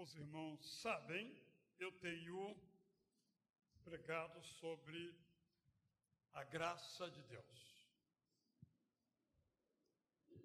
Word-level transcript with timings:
os 0.00 0.14
irmãos 0.14 0.80
sabem, 0.80 1.30
eu 1.78 1.92
tenho 1.92 2.58
pregado 3.84 4.42
sobre 4.42 5.14
a 6.32 6.42
graça 6.42 7.10
de 7.10 7.22
Deus. 7.24 7.86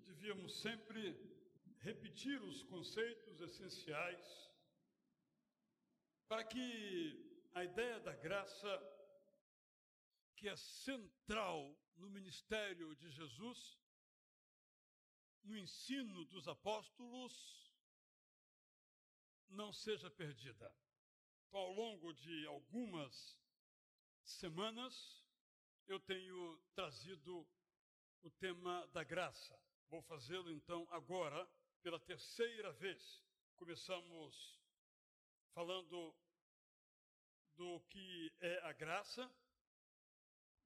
Devíamos 0.07 0.59
sempre 0.59 1.01
repetir 1.79 2.41
os 2.41 2.63
conceitos 2.63 3.39
essenciais 3.39 4.51
para 6.27 6.43
que 6.43 7.47
a 7.53 7.63
ideia 7.63 8.01
da 8.01 8.13
graça, 8.13 8.73
que 10.35 10.49
é 10.49 10.55
central 10.57 11.73
no 11.95 12.09
ministério 12.09 12.93
de 12.97 13.09
Jesus, 13.09 13.79
no 15.45 15.57
ensino 15.57 16.25
dos 16.25 16.45
apóstolos, 16.45 17.64
não 19.49 19.71
seja 19.71 20.09
perdida. 20.09 20.73
Então, 21.47 21.59
ao 21.59 21.71
longo 21.71 22.13
de 22.13 22.45
algumas 22.47 23.39
semanas, 24.23 25.23
eu 25.87 25.99
tenho 25.99 26.59
trazido 26.73 27.47
o 28.23 28.31
tema 28.31 28.87
da 28.87 29.03
graça. 29.03 29.59
Vou 29.89 30.01
fazê-lo 30.03 30.51
então 30.51 30.87
agora, 30.91 31.47
pela 31.81 31.99
terceira 31.99 32.73
vez. 32.73 33.23
Começamos 33.55 34.59
falando 35.53 36.13
do 37.55 37.79
que 37.89 38.33
é 38.39 38.59
a 38.63 38.73
graça, 38.73 39.31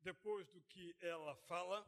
depois 0.01 0.49
do 0.49 0.61
que 0.61 0.95
ela 0.99 1.35
fala, 1.35 1.85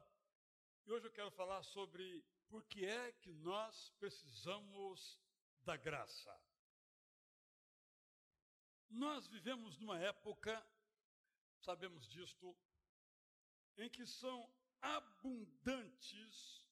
e 0.86 0.92
hoje 0.92 1.08
eu 1.08 1.11
quero 1.11 1.31
falar 1.31 1.64
sobre 1.64 2.23
por 2.50 2.64
que 2.66 2.86
é 2.86 3.11
que 3.14 3.31
nós 3.31 3.89
precisamos 4.00 5.20
da 5.61 5.78
graça. 5.78 6.50
Nós 8.92 9.25
vivemos 9.28 9.78
numa 9.80 9.97
época, 9.97 10.61
sabemos 11.61 12.06
disto, 12.09 12.53
em 13.78 13.89
que 13.89 14.06
são 14.06 14.53
abundantes 14.81 16.67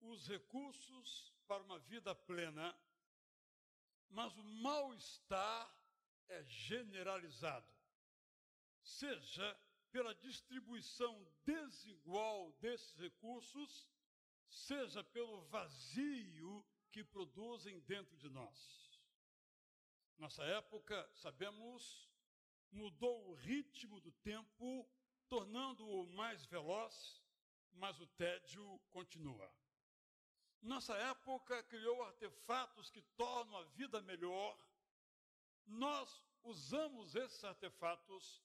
os 0.00 0.28
recursos 0.28 1.34
para 1.48 1.60
uma 1.64 1.80
vida 1.80 2.14
plena, 2.14 2.78
mas 4.08 4.36
o 4.36 4.44
mal-estar 4.44 5.68
é 6.28 6.44
generalizado, 6.44 7.72
seja 8.80 9.60
pela 9.90 10.14
distribuição 10.14 11.26
desigual 11.44 12.52
desses 12.60 12.96
recursos, 12.98 13.88
seja 14.48 15.02
pelo 15.02 15.40
vazio 15.46 16.64
que 16.92 17.02
produzem 17.02 17.80
dentro 17.80 18.16
de 18.16 18.28
nós. 18.28 18.87
Nossa 20.18 20.42
época, 20.42 21.08
sabemos, 21.14 22.10
mudou 22.72 23.30
o 23.30 23.34
ritmo 23.34 24.00
do 24.00 24.10
tempo, 24.10 24.84
tornando-o 25.28 26.08
mais 26.08 26.44
veloz, 26.46 27.22
mas 27.72 28.00
o 28.00 28.06
tédio 28.08 28.80
continua. 28.90 29.48
Nossa 30.60 30.96
época 30.96 31.62
criou 31.62 32.02
artefatos 32.02 32.90
que 32.90 33.00
tornam 33.16 33.58
a 33.58 33.64
vida 33.64 34.02
melhor. 34.02 34.58
Nós 35.64 36.20
usamos 36.42 37.14
esses 37.14 37.44
artefatos, 37.44 38.42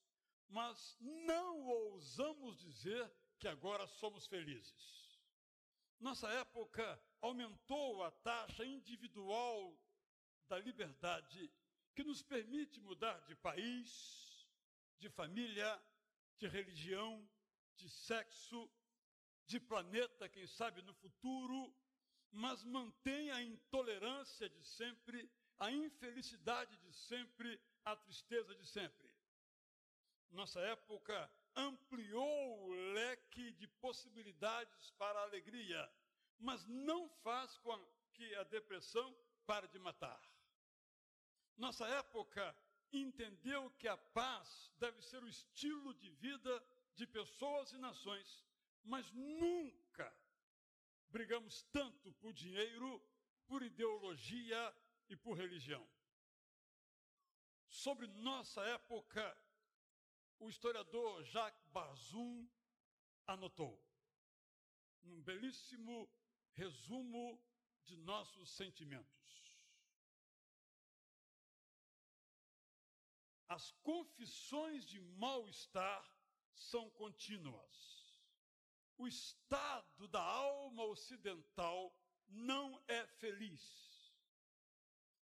mas 0.48 0.96
não 1.00 1.66
ousamos 1.66 2.60
dizer 2.60 3.12
que 3.40 3.48
agora 3.48 3.88
somos 3.88 4.28
felizes. 4.28 5.20
Nossa 6.00 6.30
época 6.30 7.02
aumentou 7.20 8.04
a 8.04 8.12
taxa 8.12 8.64
individual 8.64 9.76
da 10.48 10.60
liberdade 10.60 11.52
que 11.94 12.04
nos 12.04 12.22
permite 12.22 12.80
mudar 12.82 13.20
de 13.22 13.36
país, 13.36 14.48
de 15.00 15.10
família, 15.10 15.82
de 16.38 16.48
religião, 16.48 17.28
de 17.76 17.90
sexo, 17.90 18.70
de 19.46 19.60
planeta, 19.60 20.30
quem 20.30 20.48
sabe 20.48 20.82
no 20.82 20.94
futuro, 20.94 21.74
mas 22.32 22.64
mantém 22.64 23.30
a 23.32 23.42
intolerância 23.42 24.50
de 24.50 24.64
sempre, 24.64 25.30
a 25.60 25.72
infelicidade 25.72 26.76
de 26.78 26.94
sempre, 26.94 27.62
a 27.86 27.96
tristeza 27.96 28.56
de 28.56 28.66
sempre. 28.66 29.14
Nossa 30.32 30.60
época 30.62 31.32
ampliou 31.56 32.64
o 32.64 32.94
leque 32.94 33.52
de 33.52 33.68
possibilidades 33.68 34.92
para 34.92 35.20
a 35.20 35.24
alegria, 35.24 35.94
mas 36.40 36.66
não 36.66 37.08
faz 37.22 37.56
com 37.60 37.78
que 38.14 38.34
a 38.36 38.44
depressão 38.44 39.16
pare 39.46 39.68
de 39.68 39.78
matar. 39.78 40.33
Nossa 41.58 41.88
época 41.88 42.56
entendeu 42.92 43.72
que 43.72 43.88
a 43.88 43.98
paz 43.98 44.72
deve 44.78 45.02
ser 45.02 45.24
o 45.24 45.28
estilo 45.28 45.94
de 45.96 46.10
vida 46.12 46.64
de 46.96 47.08
pessoas 47.08 47.72
e 47.72 47.78
nações, 47.78 48.46
mas 48.84 49.12
nunca 49.12 50.16
brigamos 51.10 51.64
tanto 51.72 52.12
por 52.14 52.34
dinheiro, 52.34 53.02
por 53.48 53.64
ideologia 53.64 54.76
e 55.10 55.16
por 55.16 55.38
religião. 55.38 55.88
Sobre 57.68 58.08
nossa 58.08 58.62
época, 58.64 59.38
o 60.40 60.50
historiador 60.50 61.24
Jacques 61.24 61.66
Barzun 61.72 62.48
anotou 63.26 63.84
um 65.04 65.22
belíssimo 65.22 66.10
resumo 66.52 67.42
de 67.84 67.98
nossos 67.98 68.50
sentimentos. 68.52 69.43
As 73.54 73.72
confissões 73.84 74.84
de 74.86 75.00
mal-estar 75.00 76.04
são 76.56 76.90
contínuas. 76.92 77.74
O 78.98 79.08
estado 79.08 80.08
da 80.08 80.22
alma 80.22 80.84
ocidental 80.86 81.96
não 82.28 82.84
é 82.88 83.06
feliz. 83.06 83.62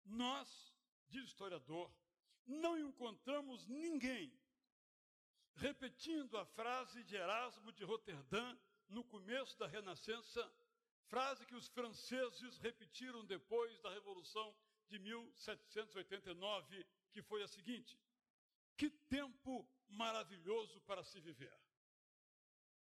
Nós, 0.05 0.75
diz 1.09 1.23
o 1.23 1.27
historiador, 1.27 1.91
não 2.47 2.79
encontramos 2.79 3.67
ninguém 3.67 4.31
repetindo 5.55 6.37
a 6.37 6.45
frase 6.45 7.03
de 7.05 7.17
Erasmo 7.17 7.73
de 7.73 7.85
Roterdã 7.85 8.57
no 8.89 9.05
começo 9.05 9.59
da 9.59 9.67
Renascença, 9.67 10.53
frase 11.07 11.47
que 11.47 11.55
os 11.55 11.69
franceses 11.69 12.59
repetiram 12.59 13.25
depois 13.25 13.79
da 13.81 13.91
Revolução 13.91 14.55
de 14.89 14.99
1789, 14.99 16.87
que 17.13 17.23
foi 17.23 17.43
a 17.43 17.49
seguinte: 17.49 17.99
que 18.81 18.89
tempo 18.89 19.69
maravilhoso 19.89 20.81
para 20.81 21.05
se 21.05 21.21
viver. 21.21 21.55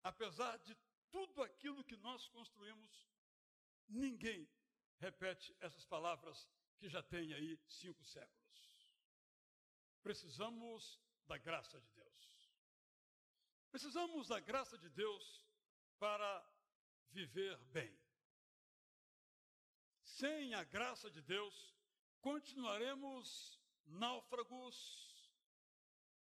Apesar 0.05 0.57
de 0.59 0.77
tudo 1.11 1.43
aquilo 1.43 1.83
que 1.83 1.97
nós 1.97 2.29
construímos, 2.29 3.09
ninguém 3.89 4.49
repete 4.99 5.53
essas 5.59 5.85
palavras 5.85 6.49
que 6.79 6.89
já 6.89 7.03
tem 7.03 7.35
aí 7.35 7.59
cinco 7.67 8.05
séculos. 8.05 8.95
Precisamos 10.01 11.01
da 11.27 11.37
graça 11.39 11.81
de 11.81 11.91
Deus. 11.91 12.53
Precisamos 13.73 14.29
da 14.29 14.39
graça 14.39 14.79
de 14.79 14.89
Deus 14.91 15.45
para 15.99 16.49
viver 17.11 17.59
bem. 17.73 17.99
Sem 20.05 20.55
a 20.55 20.63
graça 20.63 21.11
de 21.11 21.21
Deus, 21.21 21.75
continuaremos 22.21 23.61
náufragos 23.87 25.10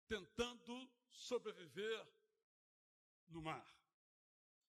tentando 0.09 0.91
sobreviver 1.11 2.07
no 3.29 3.43
mar. 3.43 3.67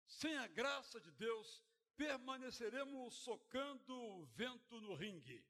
Sem 0.06 0.36
a 0.38 0.46
graça 0.46 1.00
de 1.00 1.10
Deus, 1.12 1.62
permaneceremos 1.96 3.14
socando 3.14 3.94
o 3.94 4.24
vento 4.26 4.80
no 4.80 4.94
ringue. 4.94 5.44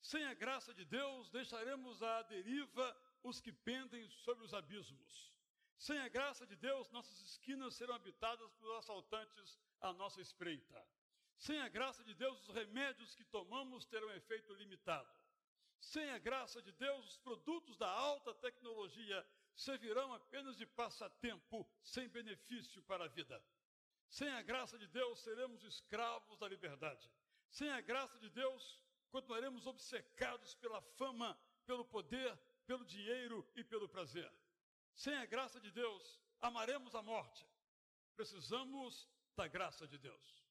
Sem 0.00 0.24
a 0.24 0.34
graça 0.34 0.72
de 0.72 0.84
Deus, 0.84 1.30
deixaremos 1.30 2.02
à 2.02 2.22
deriva 2.22 2.96
os 3.22 3.40
que 3.40 3.52
pendem 3.52 4.08
sobre 4.10 4.44
os 4.44 4.54
abismos. 4.54 5.34
Sem 5.76 5.98
a 5.98 6.08
graça 6.08 6.46
de 6.46 6.56
Deus, 6.56 6.90
nossas 6.90 7.20
esquinas 7.20 7.74
serão 7.74 7.94
habitadas 7.94 8.52
por 8.54 8.76
assaltantes 8.76 9.58
à 9.80 9.92
nossa 9.92 10.20
espreita. 10.20 10.86
Sem 11.36 11.60
a 11.60 11.68
graça 11.68 12.02
de 12.02 12.14
Deus, 12.14 12.48
os 12.48 12.54
remédios 12.54 13.14
que 13.14 13.24
tomamos 13.24 13.86
terão 13.86 14.10
efeito 14.12 14.52
limitado. 14.54 15.08
Sem 15.80 16.10
a 16.10 16.18
graça 16.18 16.60
de 16.60 16.72
Deus, 16.72 17.06
os 17.06 17.18
produtos 17.18 17.76
da 17.76 17.88
alta 17.88 18.34
tecnologia 18.34 19.26
servirão 19.54 20.12
apenas 20.12 20.56
de 20.56 20.66
passatempo, 20.66 21.68
sem 21.82 22.08
benefício 22.08 22.82
para 22.82 23.04
a 23.04 23.08
vida. 23.08 23.42
Sem 24.08 24.28
a 24.30 24.42
graça 24.42 24.78
de 24.78 24.86
Deus, 24.86 25.20
seremos 25.20 25.62
escravos 25.64 26.38
da 26.38 26.48
liberdade. 26.48 27.10
Sem 27.50 27.70
a 27.70 27.80
graça 27.80 28.18
de 28.18 28.28
Deus, 28.30 28.82
continuaremos 29.10 29.66
obcecados 29.66 30.54
pela 30.54 30.80
fama, 30.80 31.38
pelo 31.66 31.84
poder, 31.84 32.36
pelo 32.66 32.84
dinheiro 32.84 33.46
e 33.54 33.64
pelo 33.64 33.88
prazer. 33.88 34.30
Sem 34.94 35.16
a 35.16 35.26
graça 35.26 35.60
de 35.60 35.70
Deus, 35.70 36.20
amaremos 36.40 36.94
a 36.94 37.02
morte. 37.02 37.46
Precisamos 38.16 39.08
da 39.36 39.46
graça 39.46 39.86
de 39.86 39.98
Deus. 39.98 40.44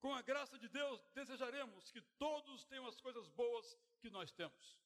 Com 0.00 0.12
a 0.12 0.20
graça 0.20 0.58
de 0.58 0.68
Deus, 0.68 1.00
desejaremos 1.14 1.90
que 1.90 2.02
todos 2.18 2.64
tenham 2.66 2.86
as 2.86 3.00
coisas 3.00 3.26
boas 3.30 3.78
que 4.04 4.10
nós 4.10 4.30
temos. 4.30 4.78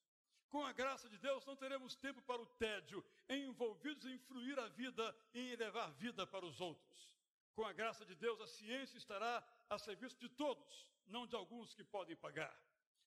Com 0.48 0.64
a 0.64 0.72
graça 0.72 1.08
de 1.08 1.18
Deus, 1.18 1.44
não 1.44 1.56
teremos 1.56 1.96
tempo 1.96 2.22
para 2.22 2.40
o 2.40 2.46
tédio, 2.46 3.04
envolvidos 3.28 4.06
em 4.06 4.16
fruir 4.16 4.56
a 4.60 4.68
vida 4.68 5.06
e 5.34 5.52
em 5.52 5.56
levar 5.56 5.90
vida 6.04 6.24
para 6.24 6.46
os 6.46 6.60
outros. 6.60 7.16
Com 7.52 7.64
a 7.66 7.72
graça 7.72 8.06
de 8.06 8.14
Deus, 8.14 8.40
a 8.40 8.46
ciência 8.46 8.96
estará 8.96 9.44
a 9.68 9.76
serviço 9.76 10.16
de 10.20 10.28
todos, 10.28 10.88
não 11.06 11.26
de 11.26 11.34
alguns 11.34 11.74
que 11.74 11.82
podem 11.82 12.14
pagar. 12.14 12.56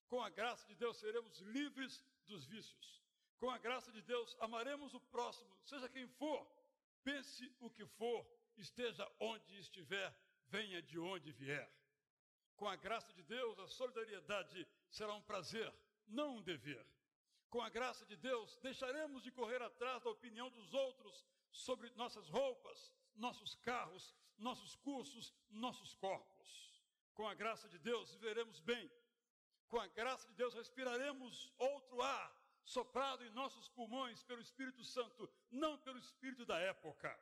Com 0.09 0.21
a 0.21 0.29
graça 0.29 0.67
de 0.67 0.75
Deus, 0.75 0.97
seremos 0.97 1.39
livres 1.39 2.03
dos 2.27 2.45
vícios. 2.45 3.01
Com 3.39 3.49
a 3.49 3.57
graça 3.57 3.89
de 3.91 4.01
Deus, 4.01 4.35
amaremos 4.41 4.93
o 4.93 4.99
próximo, 4.99 5.57
seja 5.63 5.87
quem 5.87 6.05
for, 6.07 6.45
pense 7.05 7.49
o 7.61 7.69
que 7.69 7.85
for, 7.85 8.27
esteja 8.57 9.09
onde 9.17 9.57
estiver, 9.57 10.13
venha 10.49 10.81
de 10.81 10.99
onde 10.99 11.31
vier. 11.31 11.71
Com 12.57 12.67
a 12.67 12.75
graça 12.75 13.11
de 13.13 13.23
Deus, 13.23 13.57
a 13.57 13.67
solidariedade 13.67 14.67
será 14.89 15.13
um 15.15 15.21
prazer, 15.21 15.73
não 16.11 16.37
um 16.37 16.41
dever. 16.41 16.85
Com 17.49 17.61
a 17.61 17.69
graça 17.69 18.05
de 18.05 18.15
Deus, 18.15 18.57
deixaremos 18.59 19.23
de 19.23 19.31
correr 19.31 19.61
atrás 19.61 20.01
da 20.03 20.09
opinião 20.09 20.49
dos 20.49 20.73
outros 20.73 21.25
sobre 21.51 21.89
nossas 21.91 22.29
roupas, 22.29 22.93
nossos 23.15 23.55
carros, 23.55 24.15
nossos 24.37 24.75
cursos, 24.75 25.33
nossos 25.49 25.93
corpos. 25.95 26.71
Com 27.13 27.27
a 27.27 27.33
graça 27.33 27.67
de 27.67 27.77
Deus, 27.79 28.11
viveremos 28.11 28.59
bem. 28.61 28.89
Com 29.67 29.79
a 29.79 29.87
graça 29.87 30.27
de 30.27 30.33
Deus, 30.35 30.53
respiraremos 30.53 31.51
outro 31.57 32.01
ar 32.01 32.41
soprado 32.63 33.25
em 33.25 33.29
nossos 33.31 33.67
pulmões 33.69 34.23
pelo 34.23 34.41
Espírito 34.41 34.83
Santo, 34.83 35.29
não 35.49 35.77
pelo 35.77 35.97
Espírito 35.99 36.45
da 36.45 36.57
época. 36.59 37.17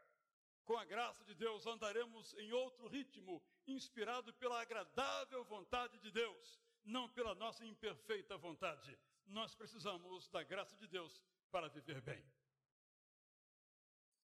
Com 0.65 0.77
a 0.77 0.85
graça 0.85 1.23
de 1.25 1.33
Deus, 1.33 1.65
andaremos 1.65 2.33
em 2.35 2.51
outro 2.51 2.87
ritmo, 2.87 3.41
inspirado 3.65 4.31
pela 4.35 4.61
agradável 4.61 5.43
vontade 5.43 5.97
de 5.97 6.11
Deus, 6.11 6.59
não 6.83 7.09
pela 7.09 7.35
nossa 7.35 7.65
imperfeita 7.65 8.37
vontade. 8.37 8.97
Nós 9.25 9.53
precisamos 9.55 10.27
da 10.29 10.43
graça 10.43 10.75
de 10.75 10.87
Deus 10.87 11.21
para 11.51 11.69
viver 11.69 12.01
bem. 12.01 12.23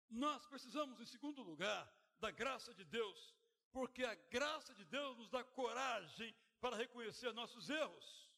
Nós 0.09 0.45
precisamos, 0.45 0.99
em 0.99 1.05
segundo 1.05 1.41
lugar, 1.41 1.91
da 2.19 2.31
graça 2.31 2.73
de 2.73 2.83
Deus, 2.83 3.35
porque 3.71 4.03
a 4.03 4.15
graça 4.15 4.73
de 4.73 4.85
Deus 4.85 5.17
nos 5.17 5.29
dá 5.29 5.43
coragem 5.43 6.33
para 6.59 6.77
reconhecer 6.77 7.33
nossos 7.33 7.69
erros. 7.69 8.31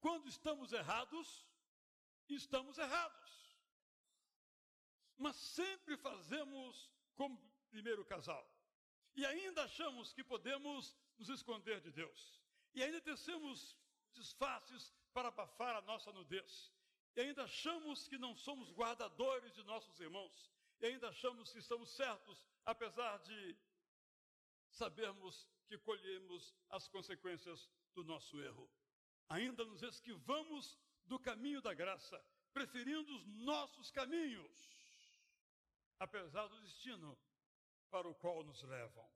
Quando 0.00 0.28
estamos 0.28 0.72
errados, 0.72 1.46
estamos 2.28 2.78
errados. 2.78 3.56
Mas 5.16 5.36
sempre 5.36 5.96
fazemos 5.96 6.90
como 7.14 7.38
primeiro 7.70 8.04
casal. 8.04 8.48
E 9.14 9.24
ainda 9.24 9.64
achamos 9.64 10.12
que 10.12 10.22
podemos 10.22 10.94
nos 11.18 11.28
esconder 11.30 11.80
de 11.80 11.90
Deus. 11.90 12.40
E 12.76 12.82
ainda 12.84 13.00
tecemos 13.00 13.74
disfarces 14.12 14.92
para 15.14 15.28
abafar 15.28 15.74
a 15.76 15.80
nossa 15.80 16.12
nudez. 16.12 16.70
E 17.16 17.20
ainda 17.22 17.44
achamos 17.44 18.06
que 18.06 18.18
não 18.18 18.36
somos 18.36 18.70
guardadores 18.70 19.54
de 19.54 19.62
nossos 19.62 19.98
irmãos. 19.98 20.52
E 20.78 20.86
ainda 20.86 21.08
achamos 21.08 21.50
que 21.50 21.58
estamos 21.58 21.88
certos, 21.96 22.46
apesar 22.66 23.16
de 23.20 23.56
sabermos 24.68 25.48
que 25.66 25.78
colhemos 25.78 26.54
as 26.68 26.86
consequências 26.88 27.66
do 27.94 28.04
nosso 28.04 28.38
erro. 28.42 28.70
Ainda 29.30 29.64
nos 29.64 29.82
esquivamos 29.82 30.78
do 31.06 31.18
caminho 31.18 31.62
da 31.62 31.72
graça, 31.72 32.22
preferindo 32.52 33.10
os 33.16 33.26
nossos 33.26 33.90
caminhos, 33.90 34.70
apesar 35.98 36.46
do 36.48 36.60
destino 36.60 37.18
para 37.90 38.06
o 38.06 38.14
qual 38.14 38.44
nos 38.44 38.62
levam. 38.64 39.10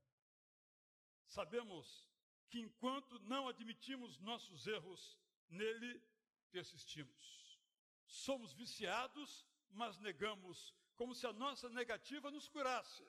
Sabemos 1.27 2.10
que 2.51 2.59
enquanto 2.61 3.19
não 3.21 3.49
admitimos 3.49 4.19
nossos 4.19 4.67
erros, 4.67 5.17
nele 5.49 6.03
persistimos. 6.51 7.59
Somos 8.07 8.53
viciados, 8.53 9.47
mas 9.71 9.99
negamos, 9.99 10.75
como 10.97 11.15
se 11.15 11.27
a 11.27 11.33
nossa 11.33 11.69
negativa 11.69 12.31
nos 12.31 12.49
curasse. 12.49 13.07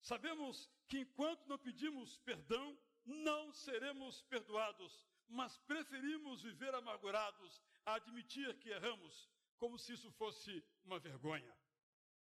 Sabemos 0.00 0.68
que 0.88 0.98
enquanto 0.98 1.46
não 1.46 1.58
pedimos 1.58 2.18
perdão, 2.18 2.76
não 3.04 3.52
seremos 3.52 4.20
perdoados, 4.22 5.06
mas 5.28 5.56
preferimos 5.58 6.42
viver 6.42 6.74
amargurados 6.74 7.62
a 7.86 7.94
admitir 7.94 8.58
que 8.58 8.70
erramos, 8.70 9.30
como 9.58 9.78
se 9.78 9.92
isso 9.92 10.10
fosse 10.12 10.64
uma 10.84 10.98
vergonha. 10.98 11.56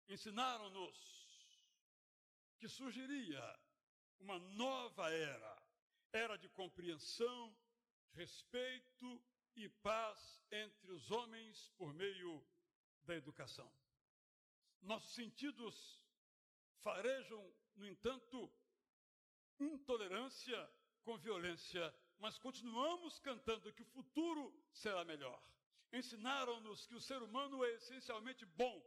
Ensinaram-nos 0.07 0.99
que 2.59 2.69
surgiria 2.69 3.43
uma 4.19 4.39
nova 4.39 5.11
era, 5.11 5.50
era 6.13 6.37
de 6.37 6.49
compreensão, 6.49 7.57
respeito 8.13 9.23
e 9.57 9.69
paz 9.69 10.41
entre 10.51 10.93
os 10.93 11.11
homens 11.11 11.71
por 11.77 11.93
meio 11.95 12.45
da 13.05 13.15
educação. 13.15 13.71
Nossos 14.83 15.15
sentidos 15.15 16.03
farejam, 16.79 17.55
no 17.77 17.87
entanto, 17.87 18.51
intolerância 19.59 20.71
com 21.03 21.19
violência, 21.19 21.95
mas 22.19 22.39
continuamos 22.39 23.19
cantando 23.19 23.73
que 23.73 23.83
o 23.83 23.87
futuro 23.87 24.55
será 24.73 25.05
melhor. 25.05 25.43
Ensinaram-nos 25.93 26.87
que 26.87 26.95
o 26.95 27.01
ser 27.01 27.23
humano 27.23 27.65
é 27.65 27.73
essencialmente 27.75 28.45
bom. 28.47 28.83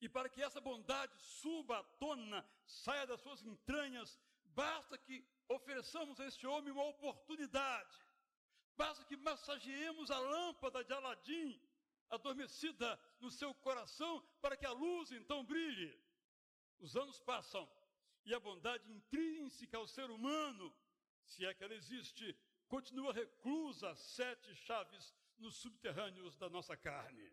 E 0.00 0.08
para 0.08 0.28
que 0.28 0.42
essa 0.42 0.60
bondade 0.60 1.16
suba 1.18 1.78
à 1.78 1.84
tona, 1.84 2.48
saia 2.64 3.06
das 3.06 3.20
suas 3.20 3.42
entranhas, 3.42 4.18
basta 4.58 4.98
que 4.98 5.24
ofereçamos 5.48 6.18
a 6.18 6.26
este 6.26 6.44
homem 6.44 6.72
uma 6.72 6.88
oportunidade. 6.88 7.96
Basta 8.76 9.04
que 9.04 9.16
massageemos 9.16 10.10
a 10.10 10.18
lâmpada 10.18 10.82
de 10.82 10.92
Aladim, 10.92 11.60
adormecida 12.10 12.98
no 13.20 13.30
seu 13.30 13.54
coração, 13.54 14.20
para 14.42 14.56
que 14.56 14.66
a 14.66 14.72
luz 14.72 15.12
então 15.12 15.44
brilhe. 15.44 15.96
Os 16.80 16.96
anos 16.96 17.20
passam 17.20 17.70
e 18.24 18.34
a 18.34 18.40
bondade 18.40 18.90
intrínseca 18.90 19.76
ao 19.76 19.86
ser 19.86 20.10
humano, 20.10 20.74
se 21.24 21.46
é 21.46 21.54
que 21.54 21.62
ela 21.62 21.74
existe, 21.74 22.36
continua 22.66 23.12
reclusa 23.12 23.94
sete 23.94 24.52
chaves 24.56 25.14
nos 25.38 25.54
subterrâneos 25.54 26.36
da 26.36 26.48
nossa 26.48 26.76
carne. 26.76 27.32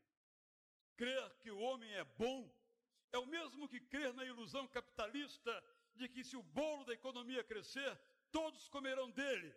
Crer 0.96 1.28
que 1.42 1.50
o 1.50 1.60
homem 1.60 1.92
é 1.94 2.04
bom 2.04 2.40
é 3.12 3.18
o 3.18 3.26
mesmo 3.26 3.68
que 3.68 3.80
crer 3.80 4.14
na 4.14 4.26
ilusão 4.26 4.68
capitalista 4.68 5.64
de 5.96 6.08
que 6.08 6.24
se 6.24 6.36
o 6.36 6.44
bolo 6.44 6.84
da 6.86 6.94
economia 6.94 7.44
crescer, 7.44 8.00
todos 8.32 8.68
comerão 8.68 9.10
dele. 9.12 9.56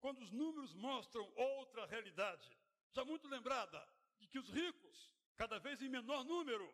Quando 0.00 0.20
os 0.20 0.30
números 0.30 0.74
mostram 0.74 1.30
outra 1.34 1.86
realidade, 1.86 2.50
já 2.92 3.04
muito 3.04 3.26
lembrada, 3.28 3.86
de 4.18 4.26
que 4.26 4.38
os 4.38 4.48
ricos, 4.50 5.10
cada 5.36 5.58
vez 5.58 5.80
em 5.82 5.88
menor 5.88 6.24
número, 6.24 6.72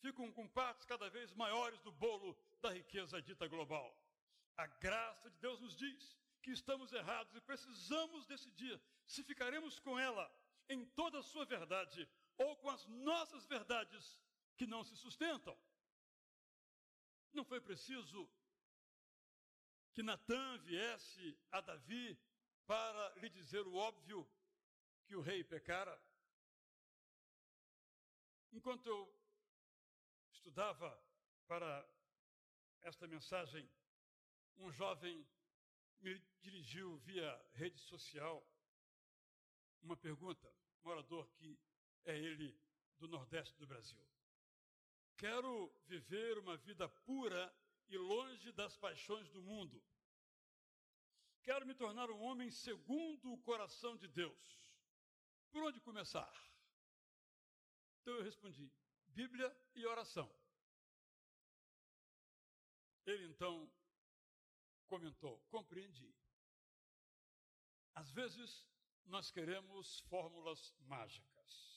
ficam 0.00 0.30
com 0.32 0.48
partes 0.48 0.84
cada 0.84 1.10
vez 1.10 1.32
maiores 1.34 1.80
do 1.80 1.92
bolo 1.92 2.36
da 2.60 2.72
riqueza 2.72 3.20
dita 3.20 3.46
global. 3.48 3.94
A 4.56 4.66
graça 4.66 5.30
de 5.30 5.38
Deus 5.38 5.60
nos 5.60 5.76
diz 5.76 6.16
que 6.42 6.52
estamos 6.52 6.92
errados 6.92 7.34
e 7.34 7.40
precisamos 7.40 8.26
decidir 8.26 8.80
se 9.06 9.22
ficaremos 9.22 9.78
com 9.80 9.98
ela 9.98 10.30
em 10.68 10.84
toda 10.84 11.18
a 11.18 11.22
sua 11.22 11.44
verdade 11.44 12.08
ou 12.38 12.56
com 12.56 12.70
as 12.70 12.86
nossas 12.86 13.44
verdades 13.46 14.18
que 14.56 14.66
não 14.66 14.84
se 14.84 14.96
sustentam. 14.96 15.56
Não 17.32 17.44
foi 17.44 17.60
preciso 17.60 18.28
que 19.92 20.02
Natã 20.02 20.58
viesse 20.58 21.38
a 21.50 21.60
Davi 21.60 22.18
para 22.66 23.14
lhe 23.16 23.28
dizer 23.28 23.66
o 23.66 23.74
óbvio 23.74 24.28
que 25.06 25.16
o 25.16 25.20
rei 25.20 25.42
pecara. 25.42 26.00
Enquanto 28.52 28.86
eu 28.86 29.20
estudava 30.32 31.02
para 31.46 31.88
esta 32.82 33.06
mensagem, 33.06 33.68
um 34.56 34.70
jovem 34.72 35.26
me 36.00 36.18
dirigiu 36.40 36.96
via 36.98 37.46
rede 37.52 37.78
social 37.80 38.46
uma 39.82 39.96
pergunta, 39.96 40.52
morador 40.82 41.28
que 41.32 41.58
é 42.04 42.16
ele 42.16 42.58
do 42.98 43.08
Nordeste 43.08 43.56
do 43.58 43.66
Brasil. 43.66 44.04
Quero 45.20 45.70
viver 45.86 46.38
uma 46.38 46.56
vida 46.56 46.88
pura 46.88 47.54
e 47.90 47.98
longe 47.98 48.50
das 48.52 48.74
paixões 48.78 49.28
do 49.28 49.42
mundo. 49.42 49.84
Quero 51.42 51.66
me 51.66 51.74
tornar 51.74 52.10
um 52.10 52.22
homem 52.22 52.50
segundo 52.50 53.30
o 53.30 53.42
coração 53.42 53.98
de 53.98 54.08
Deus. 54.08 54.42
Por 55.50 55.62
onde 55.62 55.78
começar? 55.78 56.32
Então 58.00 58.14
eu 58.14 58.22
respondi: 58.22 58.72
Bíblia 59.08 59.54
e 59.74 59.84
oração. 59.84 60.34
Ele 63.04 63.26
então 63.26 63.70
comentou: 64.86 65.38
compreendi. 65.50 66.16
Às 67.94 68.10
vezes 68.10 68.66
nós 69.04 69.30
queremos 69.30 70.00
fórmulas 70.08 70.74
mágicas. 70.78 71.69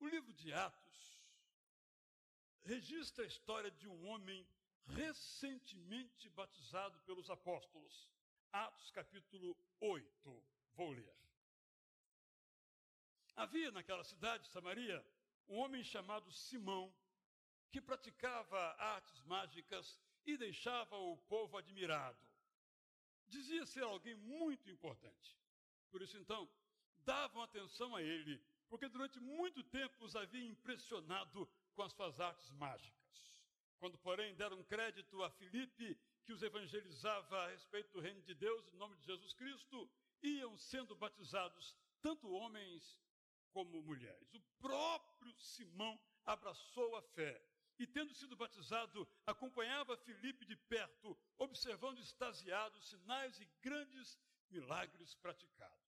O 0.00 0.08
livro 0.08 0.32
de 0.32 0.50
Atos 0.52 1.20
registra 2.62 3.22
a 3.22 3.26
história 3.26 3.70
de 3.70 3.86
um 3.86 4.06
homem 4.08 4.46
recentemente 4.86 6.26
batizado 6.30 6.98
pelos 7.00 7.28
apóstolos. 7.28 8.08
Atos 8.50 8.90
capítulo 8.92 9.54
8. 9.78 10.42
Vou 10.74 10.90
ler. 10.90 11.14
Havia 13.36 13.70
naquela 13.70 14.02
cidade, 14.02 14.48
Samaria, 14.48 15.04
um 15.46 15.58
homem 15.58 15.84
chamado 15.84 16.32
Simão, 16.32 16.92
que 17.70 17.80
praticava 17.80 18.58
artes 18.78 19.22
mágicas 19.24 20.00
e 20.24 20.36
deixava 20.38 20.96
o 20.96 21.18
povo 21.28 21.58
admirado. 21.58 22.18
Dizia 23.28 23.66
ser 23.66 23.82
alguém 23.82 24.14
muito 24.14 24.70
importante. 24.70 25.38
Por 25.90 26.00
isso, 26.00 26.16
então, 26.16 26.48
davam 27.04 27.42
atenção 27.42 27.94
a 27.94 28.02
ele, 28.02 28.42
porque 28.70 28.88
durante 28.88 29.18
muito 29.18 29.62
tempo 29.64 30.04
os 30.04 30.14
havia 30.14 30.48
impressionado 30.48 31.46
com 31.74 31.82
as 31.82 31.92
suas 31.92 32.20
artes 32.20 32.50
mágicas. 32.52 33.00
Quando, 33.80 33.98
porém, 33.98 34.34
deram 34.36 34.62
crédito 34.62 35.22
a 35.24 35.30
Filipe, 35.30 35.98
que 36.24 36.32
os 36.32 36.42
evangelizava 36.42 37.44
a 37.44 37.48
respeito 37.48 37.90
do 37.92 38.00
reino 38.00 38.22
de 38.22 38.34
Deus, 38.34 38.66
em 38.68 38.76
nome 38.76 38.96
de 38.96 39.04
Jesus 39.04 39.32
Cristo, 39.32 39.90
iam 40.22 40.56
sendo 40.56 40.94
batizados 40.94 41.76
tanto 42.00 42.30
homens 42.30 43.00
como 43.52 43.82
mulheres. 43.82 44.32
O 44.32 44.40
próprio 44.60 45.34
Simão 45.34 45.98
abraçou 46.24 46.94
a 46.96 47.02
fé 47.02 47.42
e, 47.78 47.86
tendo 47.86 48.14
sido 48.14 48.36
batizado, 48.36 49.08
acompanhava 49.26 49.96
Filipe 49.96 50.44
de 50.44 50.54
perto, 50.54 51.18
observando 51.38 51.98
extasiados 51.98 52.88
sinais 52.88 53.40
e 53.40 53.48
grandes 53.62 54.18
milagres 54.50 55.14
praticados. 55.16 55.79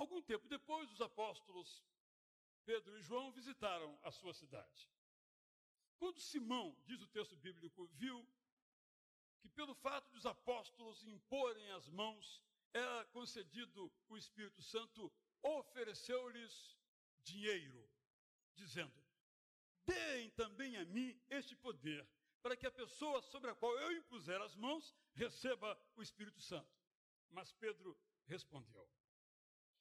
Algum 0.00 0.22
tempo 0.22 0.48
depois, 0.48 0.90
os 0.90 1.02
apóstolos 1.02 1.84
Pedro 2.64 2.96
e 2.98 3.02
João 3.02 3.30
visitaram 3.32 3.98
a 4.02 4.10
sua 4.10 4.32
cidade. 4.32 4.88
Quando 5.98 6.18
Simão, 6.18 6.74
diz 6.86 7.02
o 7.02 7.06
texto 7.08 7.36
bíblico, 7.36 7.86
viu 7.88 8.26
que 9.40 9.48
pelo 9.50 9.74
fato 9.74 10.10
dos 10.10 10.24
apóstolos 10.24 11.06
imporem 11.06 11.70
as 11.72 11.86
mãos, 11.90 12.42
era 12.72 13.04
concedido 13.16 13.92
o 14.08 14.16
Espírito 14.16 14.62
Santo, 14.62 15.12
ofereceu-lhes 15.42 16.78
dinheiro, 17.22 17.86
dizendo: 18.54 19.04
Deem 19.84 20.30
também 20.30 20.78
a 20.78 20.84
mim 20.86 21.20
este 21.28 21.54
poder, 21.54 22.08
para 22.40 22.56
que 22.56 22.66
a 22.66 22.70
pessoa 22.70 23.20
sobre 23.20 23.50
a 23.50 23.54
qual 23.54 23.78
eu 23.78 23.92
impuser 23.92 24.40
as 24.40 24.56
mãos 24.56 24.94
receba 25.12 25.78
o 25.94 26.00
Espírito 26.00 26.40
Santo. 26.40 26.74
Mas 27.28 27.52
Pedro 27.52 27.94
respondeu: 28.24 28.88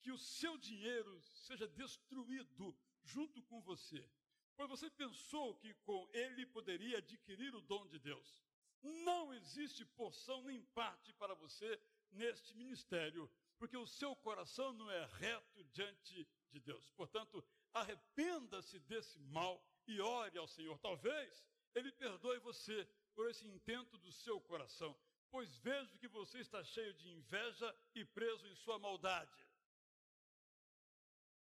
Que 0.02 0.12
o 0.12 0.18
seu 0.18 0.58
dinheiro 0.58 1.22
seja 1.22 1.68
destruído 1.68 2.78
junto 3.04 3.42
com 3.44 3.62
você, 3.62 4.08
pois 4.56 4.70
você 4.70 4.90
pensou 4.90 5.56
que 5.56 5.74
com 5.86 6.10
ele 6.14 6.46
poderia 6.46 6.98
adquirir 7.00 7.56
o 7.56 7.62
dom 7.62 7.86
de 7.88 8.00
Deus. 8.00 8.44
Não 8.82 9.34
existe 9.34 9.86
porção 9.86 10.42
nem 10.44 10.62
parte 10.62 11.12
para 11.14 11.34
você 11.36 11.82
neste 12.12 12.56
ministério, 12.56 13.30
porque 13.58 13.76
o 13.76 13.86
seu 13.86 14.16
coração 14.16 14.72
não 14.74 14.90
é 14.90 15.06
reto 15.18 15.64
diante 15.66 16.28
de 16.50 16.60
Deus. 16.62 16.90
Portanto, 16.92 17.44
arrependa-se 17.74 18.80
desse 18.80 19.20
mal 19.20 19.62
e 19.86 20.00
ore 20.00 20.38
ao 20.38 20.48
Senhor. 20.48 20.78
Talvez 20.80 21.44
ele 21.76 21.92
perdoe 21.92 22.40
você 22.40 22.88
por 23.14 23.30
esse 23.30 23.46
intento 23.48 23.98
do 23.98 24.12
seu 24.12 24.40
coração, 24.42 24.98
pois 25.30 25.58
vejo 25.58 25.98
que 25.98 26.08
você 26.08 26.40
está 26.40 26.64
cheio 26.64 26.94
de 26.94 27.10
inveja 27.10 27.76
e 27.94 28.06
preso 28.06 28.48
em 28.48 28.56
sua 28.56 28.80
maldade. 28.80 29.49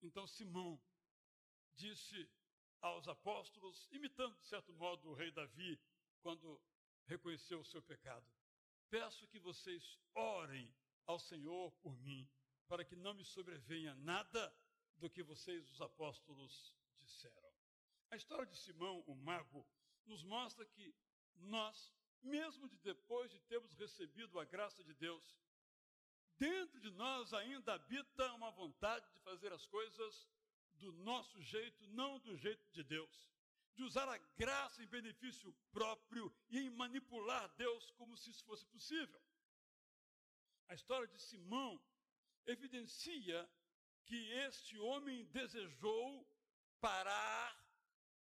Então 0.05 0.27
Simão 0.27 0.79
disse 1.75 2.31
aos 2.83 3.09
apóstolos, 3.09 3.89
imitando 3.91 4.37
de 4.37 4.47
certo 4.47 4.71
modo 4.75 5.09
o 5.09 5.15
rei 5.15 5.31
Davi, 5.31 5.81
quando 6.21 6.61
reconheceu 7.07 7.61
o 7.61 7.65
seu 7.65 7.81
pecado: 7.83 8.27
Peço 8.91 9.27
que 9.29 9.39
vocês 9.39 9.99
orem 10.15 10.71
ao 11.07 11.19
Senhor 11.19 11.73
por 11.83 11.97
mim, 11.97 12.29
para 12.69 12.85
que 12.85 12.95
não 12.95 13.15
me 13.15 13.25
sobrevenha 13.25 13.95
nada 13.95 14.55
do 14.99 15.09
que 15.09 15.23
vocês, 15.23 15.71
os 15.71 15.81
apóstolos, 15.81 16.77
disseram. 17.01 17.53
A 18.11 18.17
história 18.17 18.47
de 18.47 18.57
Simão, 18.59 19.01
o 19.07 19.15
mago, 19.15 19.67
nos 20.05 20.23
mostra 20.23 20.67
que 20.67 20.95
nós, 21.35 21.95
mesmo 22.23 22.69
de 22.69 22.77
depois 22.77 23.31
de 23.31 23.41
termos 23.41 23.73
recebido 23.73 24.39
a 24.39 24.45
graça 24.45 24.85
de 24.85 24.93
Deus, 24.95 25.35
dentro 26.39 26.81
de 26.81 26.91
nós 26.93 27.33
ainda 27.33 27.75
habita 27.75 28.33
uma 28.33 28.51
vontade 28.51 29.09
de 29.13 29.21
fazer 29.21 29.53
as 29.53 29.65
coisas 29.67 30.29
do 30.75 30.93
nosso 30.93 31.41
jeito, 31.43 31.87
não 31.89 32.19
do 32.19 32.37
jeito 32.37 32.65
de 32.73 32.83
Deus. 32.83 33.29
De 33.75 33.83
usar 33.83 34.09
a 34.09 34.19
graça 34.37 34.83
em 34.83 34.87
benefício 34.87 35.53
próprio 35.73 36.33
e 36.49 36.61
em 36.61 36.71
manipular 36.71 37.49
Deus 37.57 37.91
como 37.93 38.17
se 38.17 38.31
isso 38.31 38.45
fosse 38.45 38.65
possível. 38.67 39.21
A 40.69 40.75
história 40.75 41.09
de 41.09 41.21
Simão 41.21 41.81
evidencia 42.47 43.49
que 44.07 44.17
este 44.33 44.79
homem 44.79 45.25
desejou 45.27 46.27
parar, 46.81 47.59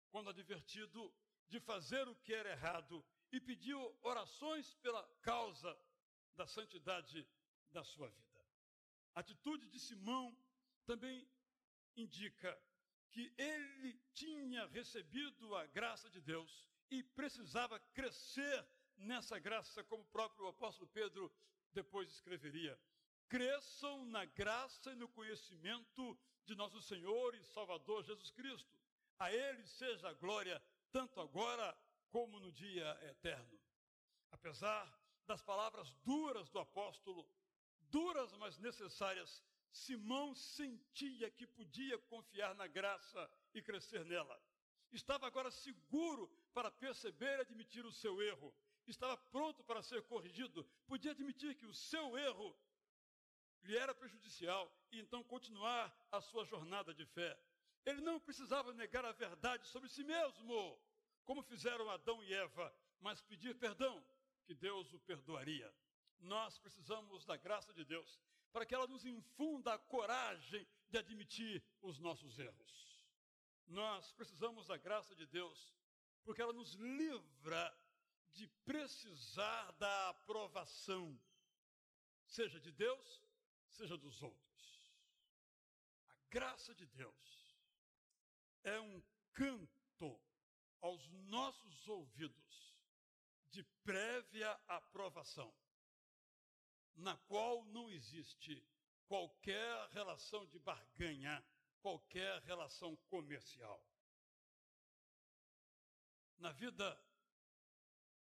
quando 0.09 0.29
advertido, 0.29 1.13
de 1.47 1.59
fazer 1.59 2.07
o 2.07 2.15
que 2.15 2.33
era 2.33 2.49
errado 2.49 3.05
e 3.31 3.39
pediu 3.39 3.79
orações 4.01 4.73
pela 4.75 5.03
causa 5.21 5.77
da 6.35 6.45
santidade 6.45 7.27
da 7.71 7.83
sua 7.83 8.09
vida. 8.09 8.45
A 9.15 9.19
atitude 9.19 9.67
de 9.67 9.79
Simão 9.79 10.35
também 10.85 11.27
indica 11.95 12.57
que 13.09 13.33
ele 13.37 13.99
tinha 14.13 14.65
recebido 14.67 15.55
a 15.55 15.65
graça 15.67 16.09
de 16.09 16.21
Deus 16.21 16.67
e 16.89 17.03
precisava 17.03 17.79
crescer 17.93 18.67
nessa 18.97 19.39
graça, 19.39 19.83
como 19.83 20.03
o 20.03 20.07
próprio 20.07 20.47
apóstolo 20.47 20.87
Pedro 20.89 21.31
depois 21.73 22.09
escreveria. 22.09 22.79
Cresçam 23.27 24.05
na 24.05 24.25
graça 24.25 24.91
e 24.91 24.95
no 24.95 25.09
conhecimento 25.09 26.17
de 26.45 26.55
nosso 26.55 26.81
Senhor 26.81 27.35
e 27.35 27.43
Salvador 27.43 28.03
Jesus 28.03 28.31
Cristo. 28.31 28.77
A 29.19 29.31
Ele 29.33 29.65
seja 29.65 30.09
a 30.09 30.13
glória, 30.13 30.63
tanto 30.91 31.19
agora 31.19 31.77
como 32.09 32.39
no 32.39 32.51
dia 32.51 32.97
eterno. 33.09 33.59
Apesar 34.31 34.87
das 35.25 35.41
palavras 35.41 35.91
duras 36.05 36.49
do 36.49 36.59
apóstolo, 36.59 37.27
duras 37.89 38.31
mas 38.33 38.57
necessárias, 38.57 39.43
Simão 39.71 40.33
sentia 40.33 41.29
que 41.29 41.45
podia 41.45 41.97
confiar 41.99 42.55
na 42.55 42.67
graça 42.67 43.29
e 43.53 43.61
crescer 43.61 44.03
nela. 44.05 44.41
Estava 44.91 45.27
agora 45.27 45.51
seguro 45.51 46.27
para 46.53 46.71
perceber 46.71 47.37
e 47.37 47.41
admitir 47.41 47.85
o 47.85 47.91
seu 47.91 48.21
erro. 48.21 48.53
Estava 48.87 49.17
pronto 49.17 49.63
para 49.63 49.83
ser 49.83 50.01
corrigido. 50.03 50.63
Podia 50.87 51.11
admitir 51.11 51.55
que 51.55 51.65
o 51.65 51.73
seu 51.73 52.17
erro 52.17 52.57
lhe 53.63 53.77
era 53.77 53.93
prejudicial 53.93 54.71
e 54.91 54.99
então 54.99 55.23
continuar 55.23 55.93
a 56.11 56.21
sua 56.21 56.45
jornada 56.45 56.93
de 56.93 57.05
fé. 57.05 57.37
Ele 57.85 58.01
não 58.01 58.19
precisava 58.19 58.73
negar 58.73 59.05
a 59.05 59.11
verdade 59.11 59.67
sobre 59.67 59.89
si 59.89 60.03
mesmo, 60.03 60.79
como 61.25 61.43
fizeram 61.43 61.89
Adão 61.89 62.23
e 62.23 62.33
Eva, 62.33 62.73
mas 62.99 63.21
pedir 63.21 63.55
perdão, 63.55 64.03
que 64.45 64.53
Deus 64.53 64.93
o 64.93 64.99
perdoaria. 64.99 65.73
Nós 66.19 66.57
precisamos 66.57 67.25
da 67.25 67.37
graça 67.37 67.73
de 67.73 67.85
Deus 67.85 68.19
para 68.51 68.65
que 68.65 68.73
ela 68.73 68.87
nos 68.87 69.05
infunda 69.05 69.73
a 69.73 69.77
coragem 69.77 70.67
de 70.89 70.97
admitir 70.97 71.63
os 71.81 71.99
nossos 71.99 72.39
erros. 72.39 73.05
Nós 73.67 74.11
precisamos 74.13 74.67
da 74.67 74.77
graça 74.77 75.15
de 75.15 75.25
Deus, 75.27 75.75
porque 76.23 76.41
ela 76.41 76.53
nos 76.53 76.73
livra 76.73 77.77
de 78.33 78.47
precisar 78.65 79.71
da 79.73 80.09
aprovação, 80.09 81.19
seja 82.25 82.59
de 82.59 82.71
Deus, 82.71 83.21
seja 83.69 83.97
dos 83.97 84.21
outros. 84.23 84.93
A 86.09 86.15
graça 86.29 86.73
de 86.73 86.85
Deus 86.87 87.57
é 88.63 88.79
um 88.79 89.03
canto 89.33 90.19
aos 90.81 91.07
nossos 91.09 91.87
ouvidos 91.87 92.75
de 93.49 93.63
prévia 93.83 94.51
aprovação 94.67 95.53
na 96.97 97.15
qual 97.15 97.63
não 97.65 97.89
existe 97.89 98.65
qualquer 99.07 99.89
relação 99.91 100.45
de 100.47 100.59
barganha, 100.59 101.43
qualquer 101.81 102.41
relação 102.41 102.95
comercial. 103.07 103.81
Na 106.39 106.51
vida 106.51 106.99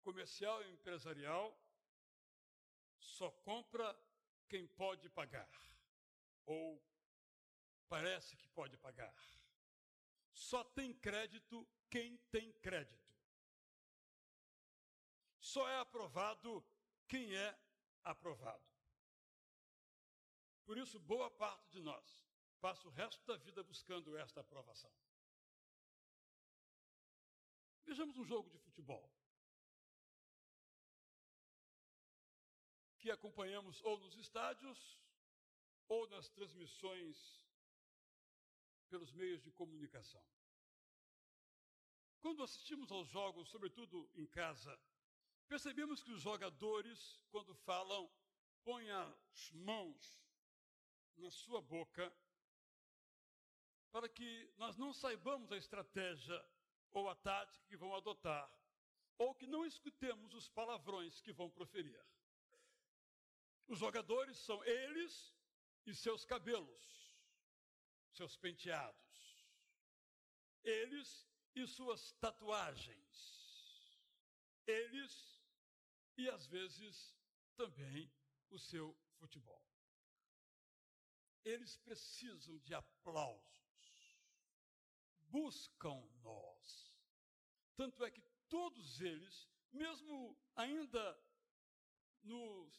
comercial 0.03 0.63
e 0.65 0.73
empresarial, 0.73 1.59
só 2.99 3.31
compra 3.31 3.99
quem 4.49 4.67
pode 4.69 5.09
pagar, 5.11 5.51
ou 6.45 6.83
parece 7.89 8.37
que 8.37 8.49
pode 8.51 8.77
pagar. 8.77 9.15
Só 10.33 10.63
tem 10.63 10.93
crédito 10.93 11.67
quem 11.89 12.17
tem 12.31 12.53
crédito. 12.55 13.17
Só 15.41 15.69
é 15.69 15.79
aprovado 15.79 16.65
quem 17.09 17.35
é 17.35 17.59
aprovado. 18.07 18.65
Por 20.65 20.79
isso, 20.79 20.99
boa 20.99 21.31
parte 21.31 21.71
de 21.71 21.81
nós 21.81 22.25
passa 22.61 22.89
o 22.89 22.91
resto 22.91 23.25
da 23.27 23.37
vida 23.37 23.63
buscando 23.63 24.17
esta 24.17 24.41
aprovação. 24.41 24.93
Vejamos 27.85 28.17
um 28.17 28.25
jogo 28.25 28.49
de 28.51 28.59
futebol. 28.59 29.09
Que 32.99 33.11
acompanhamos 33.11 33.81
ou 33.83 33.99
nos 34.01 34.17
estádios 34.17 34.99
ou 35.89 36.09
nas 36.09 36.29
transmissões 36.31 37.47
pelos 38.89 39.13
meios 39.13 39.43
de 39.43 39.53
comunicação. 39.53 40.25
Quando 42.21 42.43
assistimos 42.43 42.91
aos 42.91 43.09
jogos, 43.09 43.49
sobretudo 43.49 44.11
em 44.17 44.27
casa, 44.27 44.77
percebemos 45.47 46.03
que 46.03 46.13
os 46.13 46.21
jogadores, 46.21 47.21
quando 47.31 47.55
falam, 47.55 48.11
põem 48.65 48.91
as 48.91 49.51
mãos 49.53 50.21
na 51.17 51.31
sua 51.31 51.61
boca 51.63 52.13
para 53.91 54.09
que 54.09 54.53
nós 54.59 54.77
não 54.77 54.93
saibamos 54.93 55.51
a 55.53 55.57
estratégia 55.57 56.45
ou 56.93 57.09
a 57.09 57.15
tática 57.15 57.65
que 57.67 57.77
vão 57.77 57.95
adotar, 57.95 58.51
ou 59.19 59.35
que 59.35 59.47
não 59.47 59.65
escutemos 59.65 60.35
os 60.35 60.49
palavrões 60.49 61.21
que 61.21 61.33
vão 61.33 61.49
proferir. 61.51 62.05
Os 63.67 63.79
jogadores 63.79 64.37
são 64.39 64.63
eles 64.65 65.35
e 65.87 65.95
seus 65.95 66.25
cabelos, 66.25 67.17
seus 68.13 68.37
penteados, 68.37 69.47
eles 70.63 71.27
e 71.55 71.67
suas 71.67 72.13
tatuagens, 72.13 73.17
eles 74.67 75.36
e 76.17 76.29
às 76.31 76.47
vezes 76.47 77.15
também 77.57 78.11
o 78.51 78.59
seu 78.59 78.97
futebol. 79.19 79.63
Eles 81.45 81.77
precisam 81.77 82.59
de 82.59 82.75
aplausos, 82.75 84.19
buscam 85.29 86.03
nós. 86.23 86.95
Tanto 87.77 88.05
é 88.05 88.11
que 88.11 88.23
todos 88.49 89.01
eles, 89.01 89.49
mesmo 89.73 90.37
ainda 90.57 91.21
no 92.23 92.71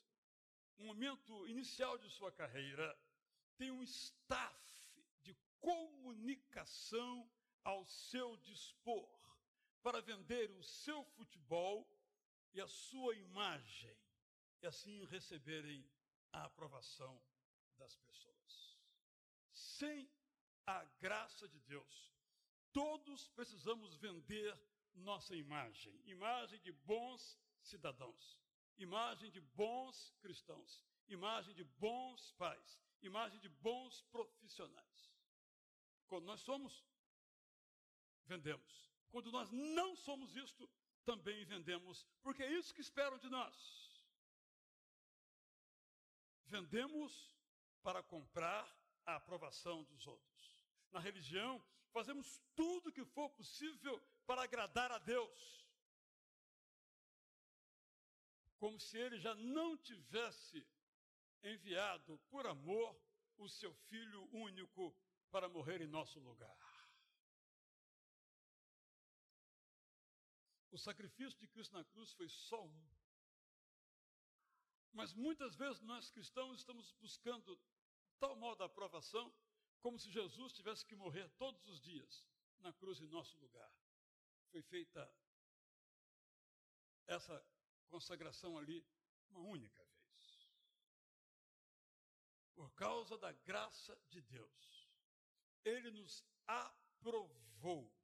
momento 0.80 1.48
inicial 1.48 1.98
de 1.98 2.10
sua 2.10 2.32
carreira, 2.32 3.00
têm 3.58 3.72
um 3.72 3.84
staff 3.84 4.94
de 5.22 5.34
comunicação 5.60 7.30
ao 7.64 7.86
seu 7.86 8.38
dispor 8.38 9.18
para 9.82 10.02
vender 10.02 10.52
o 10.52 10.64
seu 10.64 11.04
futebol 11.04 11.88
e 12.58 12.62
a 12.62 12.68
sua 12.68 13.16
imagem 13.16 13.96
e 14.62 14.66
assim 14.66 15.06
receberem 15.06 15.88
a 16.32 16.46
aprovação 16.46 17.22
das 17.78 17.96
pessoas. 17.98 18.78
Sem 19.52 20.10
a 20.66 20.84
graça 21.00 21.48
de 21.48 21.60
Deus, 21.60 22.12
todos 22.74 23.28
precisamos 23.30 23.96
vender 23.98 24.60
nossa 24.96 25.36
imagem, 25.36 26.02
imagem 26.06 26.60
de 26.62 26.72
bons 26.72 27.40
cidadãos, 27.62 28.40
imagem 28.78 29.30
de 29.30 29.40
bons 29.40 30.12
cristãos, 30.20 30.84
imagem 31.08 31.54
de 31.54 31.64
bons 31.64 32.32
pais, 32.34 32.80
imagem 33.04 33.40
de 33.40 33.50
bons 33.50 34.02
profissionais. 34.12 35.14
Quando 36.08 36.26
nós 36.26 36.42
somos 36.42 36.84
vendemos. 38.28 38.92
Quando 39.10 39.32
nós 39.32 39.50
não 39.52 39.96
somos 39.96 40.36
isto, 40.36 40.70
também 41.08 41.46
vendemos, 41.46 42.06
porque 42.22 42.44
é 42.44 42.52
isso 42.52 42.74
que 42.76 42.82
esperam 42.82 43.18
de 43.18 43.30
nós. 43.30 43.56
Vendemos 46.48 47.34
para 47.82 48.04
comprar 48.04 48.66
a 49.06 49.16
aprovação 49.16 49.86
dos 49.86 50.06
outros. 50.06 50.58
Na 50.92 51.00
religião, 51.00 51.64
fazemos 51.94 52.42
tudo 52.54 52.90
o 52.90 52.92
que 52.92 53.06
for 53.06 53.30
possível 53.30 53.96
para 54.26 54.44
agradar 54.44 54.92
a 54.92 54.98
Deus. 54.98 55.66
Como 58.58 58.78
se 58.78 58.98
ele 58.98 59.18
já 59.18 59.34
não 59.36 59.78
tivesse 59.78 60.68
enviado 61.42 62.18
por 62.30 62.46
amor 62.46 63.02
o 63.38 63.48
seu 63.48 63.74
filho 63.74 64.28
único 64.34 64.94
para 65.32 65.48
morrer 65.48 65.80
em 65.80 65.88
nosso 65.88 66.20
lugar. 66.20 66.67
O 70.78 70.80
sacrifício 70.80 71.40
de 71.40 71.48
Cristo 71.48 71.74
na 71.74 71.84
cruz 71.84 72.14
foi 72.14 72.30
só 72.30 72.64
um. 72.64 72.90
Mas 74.94 75.12
muitas 75.12 75.56
vezes 75.56 75.82
nós 75.82 76.12
cristãos 76.12 76.60
estamos 76.60 76.92
buscando 77.02 77.60
tal 78.20 78.36
modo 78.36 78.62
a 78.62 78.68
aprovação, 78.68 79.34
como 79.82 79.98
se 79.98 80.12
Jesus 80.12 80.54
tivesse 80.54 80.86
que 80.86 80.96
morrer 80.96 81.28
todos 81.30 81.68
os 81.68 81.82
dias 81.82 82.24
na 82.60 82.72
cruz 82.74 83.02
em 83.02 83.08
nosso 83.08 83.40
lugar. 83.40 83.74
Foi 84.52 84.62
feita 84.62 85.12
essa 87.08 87.44
consagração 87.88 88.56
ali 88.56 88.86
uma 89.30 89.40
única 89.40 89.84
vez. 89.84 90.48
Por 92.54 92.72
causa 92.74 93.18
da 93.18 93.32
graça 93.32 94.00
de 94.10 94.22
Deus, 94.22 94.88
Ele 95.66 95.90
nos 95.90 96.24
aprovou 96.46 97.97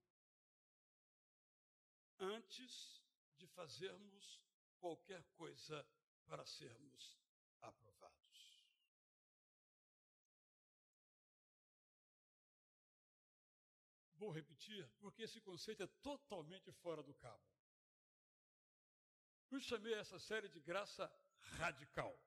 antes 2.23 3.01
de 3.37 3.47
fazermos 3.47 4.41
qualquer 4.79 5.23
coisa 5.35 5.85
para 6.25 6.45
sermos 6.45 7.19
aprovados. 7.61 8.13
Vou 14.15 14.31
repetir, 14.31 14.89
porque 14.99 15.23
esse 15.23 15.41
conceito 15.41 15.83
é 15.83 15.87
totalmente 16.01 16.71
fora 16.71 17.03
do 17.03 17.13
cabo. 17.15 17.43
Eu 19.51 19.59
chamei 19.59 19.93
essa 19.93 20.17
série 20.17 20.47
de 20.47 20.59
graça 20.61 21.11
radical. 21.57 22.17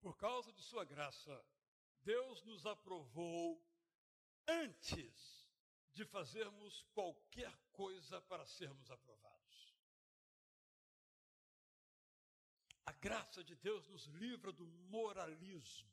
Por 0.00 0.16
causa 0.16 0.52
de 0.52 0.62
Sua 0.62 0.84
graça, 0.84 1.44
Deus 2.00 2.42
nos 2.42 2.64
aprovou 2.64 3.62
antes 4.46 5.47
de 5.92 6.04
fazermos 6.04 6.82
qualquer 6.94 7.52
coisa 7.72 8.20
para 8.22 8.46
sermos 8.46 8.90
aprovados. 8.90 9.74
A 12.86 12.92
graça 12.92 13.44
de 13.44 13.54
Deus 13.56 13.86
nos 13.88 14.06
livra 14.06 14.50
do 14.52 14.66
moralismo, 14.66 15.88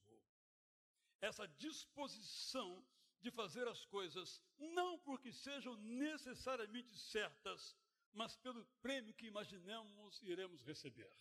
essa 1.19 1.47
disposição 1.47 2.86
de 3.21 3.31
fazer 3.31 3.67
as 3.67 3.84
coisas 3.86 4.41
não 4.58 4.99
porque 4.99 5.31
sejam 5.31 5.75
necessariamente 5.77 6.95
certas, 6.97 7.75
mas 8.13 8.38
pelo 8.38 8.63
prêmio 8.81 9.13
que 9.13 9.25
imaginamos 9.25 10.21
iremos 10.21 10.62
receber. 10.63 11.12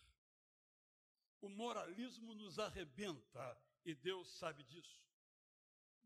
O 1.41 1.49
moralismo 1.49 2.33
nos 2.35 2.59
arrebenta 2.59 3.61
e 3.83 3.93
Deus 3.93 4.29
sabe 4.37 4.63
disso. 4.63 5.03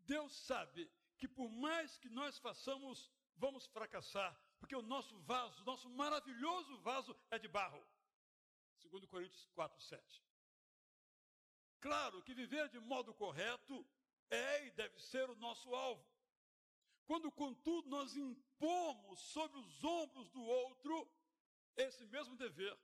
Deus 0.05 0.33
sabe 0.33 0.89
que 1.19 1.27
por 1.27 1.51
mais 1.51 1.97
que 1.97 2.09
nós 2.09 2.39
façamos, 2.39 3.11
vamos 3.35 3.65
fracassar, 3.67 4.35
porque 4.57 4.75
o 4.75 4.81
nosso 4.81 5.17
vaso, 5.19 5.63
nosso 5.65 5.89
maravilhoso 5.89 6.77
vaso 6.79 7.15
é 7.29 7.37
de 7.37 7.47
barro. 7.47 7.85
Segundo 8.77 9.07
Coríntios 9.07 9.45
4, 9.53 9.81
7. 9.81 10.23
Claro 11.81 12.23
que 12.23 12.33
viver 12.33 12.69
de 12.69 12.79
modo 12.79 13.13
correto 13.13 13.85
é 14.29 14.67
e 14.67 14.71
deve 14.71 14.99
ser 14.99 15.29
o 15.29 15.35
nosso 15.35 15.75
alvo. 15.75 16.05
Quando, 17.05 17.31
contudo, 17.31 17.89
nós 17.89 18.15
impomos 18.15 19.19
sobre 19.19 19.59
os 19.59 19.83
ombros 19.83 20.29
do 20.29 20.41
outro 20.41 21.09
esse 21.75 22.05
mesmo 22.05 22.35
dever, 22.35 22.77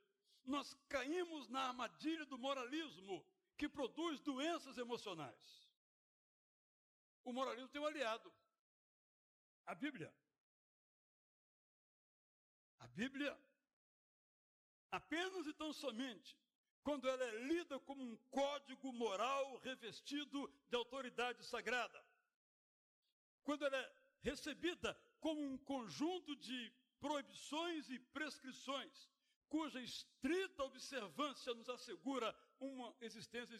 nós 0.44 0.74
caímos 0.88 1.48
na 1.48 1.68
armadilha 1.68 2.24
do 2.26 2.38
moralismo 2.38 3.24
que 3.56 3.68
produz 3.68 4.20
doenças 4.20 4.78
emocionais 4.78 5.65
o 7.26 7.32
moralismo 7.32 7.68
tem 7.68 7.80
um 7.80 7.86
aliado. 7.86 8.32
A 9.66 9.74
Bíblia. 9.74 10.14
A 12.78 12.86
Bíblia, 12.86 13.36
apenas 14.92 15.44
e 15.46 15.52
tão 15.52 15.72
somente, 15.72 16.38
quando 16.84 17.08
ela 17.08 17.24
é 17.24 17.38
lida 17.48 17.80
como 17.80 18.00
um 18.00 18.16
código 18.30 18.92
moral 18.92 19.56
revestido 19.56 20.48
de 20.68 20.76
autoridade 20.76 21.44
sagrada, 21.44 22.00
quando 23.42 23.64
ela 23.66 23.76
é 23.76 23.96
recebida 24.22 24.94
como 25.18 25.42
um 25.42 25.58
conjunto 25.58 26.36
de 26.36 26.72
proibições 27.00 27.90
e 27.90 27.98
prescrições, 27.98 29.10
cuja 29.48 29.80
estrita 29.80 30.62
observância 30.62 31.52
nos 31.54 31.68
assegura 31.68 32.32
uma 32.60 32.94
existência, 33.00 33.58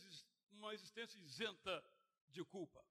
uma 0.53 0.73
existência 0.73 1.19
isenta 1.19 1.85
de 2.29 2.45
culpa 2.45 2.85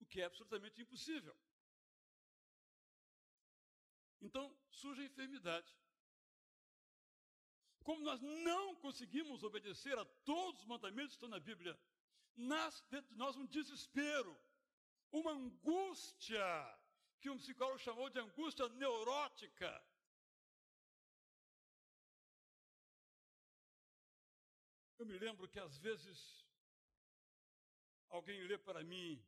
o 0.00 0.06
que 0.06 0.20
é 0.20 0.24
absolutamente 0.24 0.80
impossível. 0.80 1.36
Então 4.20 4.56
surge 4.70 5.02
a 5.02 5.06
enfermidade. 5.06 5.74
Como 7.82 8.02
nós 8.02 8.20
não 8.20 8.74
conseguimos 8.76 9.42
obedecer 9.44 9.96
a 9.98 10.04
todos 10.24 10.62
os 10.62 10.66
mandamentos 10.66 11.10
que 11.10 11.16
estão 11.16 11.28
na 11.28 11.38
Bíblia, 11.38 11.78
nasce 12.36 12.82
dentro 12.90 13.10
de 13.12 13.16
nós 13.16 13.36
um 13.36 13.46
desespero, 13.46 14.36
uma 15.12 15.32
angústia 15.32 16.44
que 17.20 17.30
um 17.30 17.38
psicólogo 17.38 17.78
chamou 17.78 18.10
de 18.10 18.18
angústia 18.18 18.68
neurótica. 18.70 19.70
Eu 24.98 25.06
me 25.06 25.18
lembro 25.18 25.48
que 25.48 25.60
às 25.60 25.78
vezes 25.78 26.44
alguém 28.08 28.42
lê 28.44 28.58
para 28.58 28.82
mim 28.82 29.24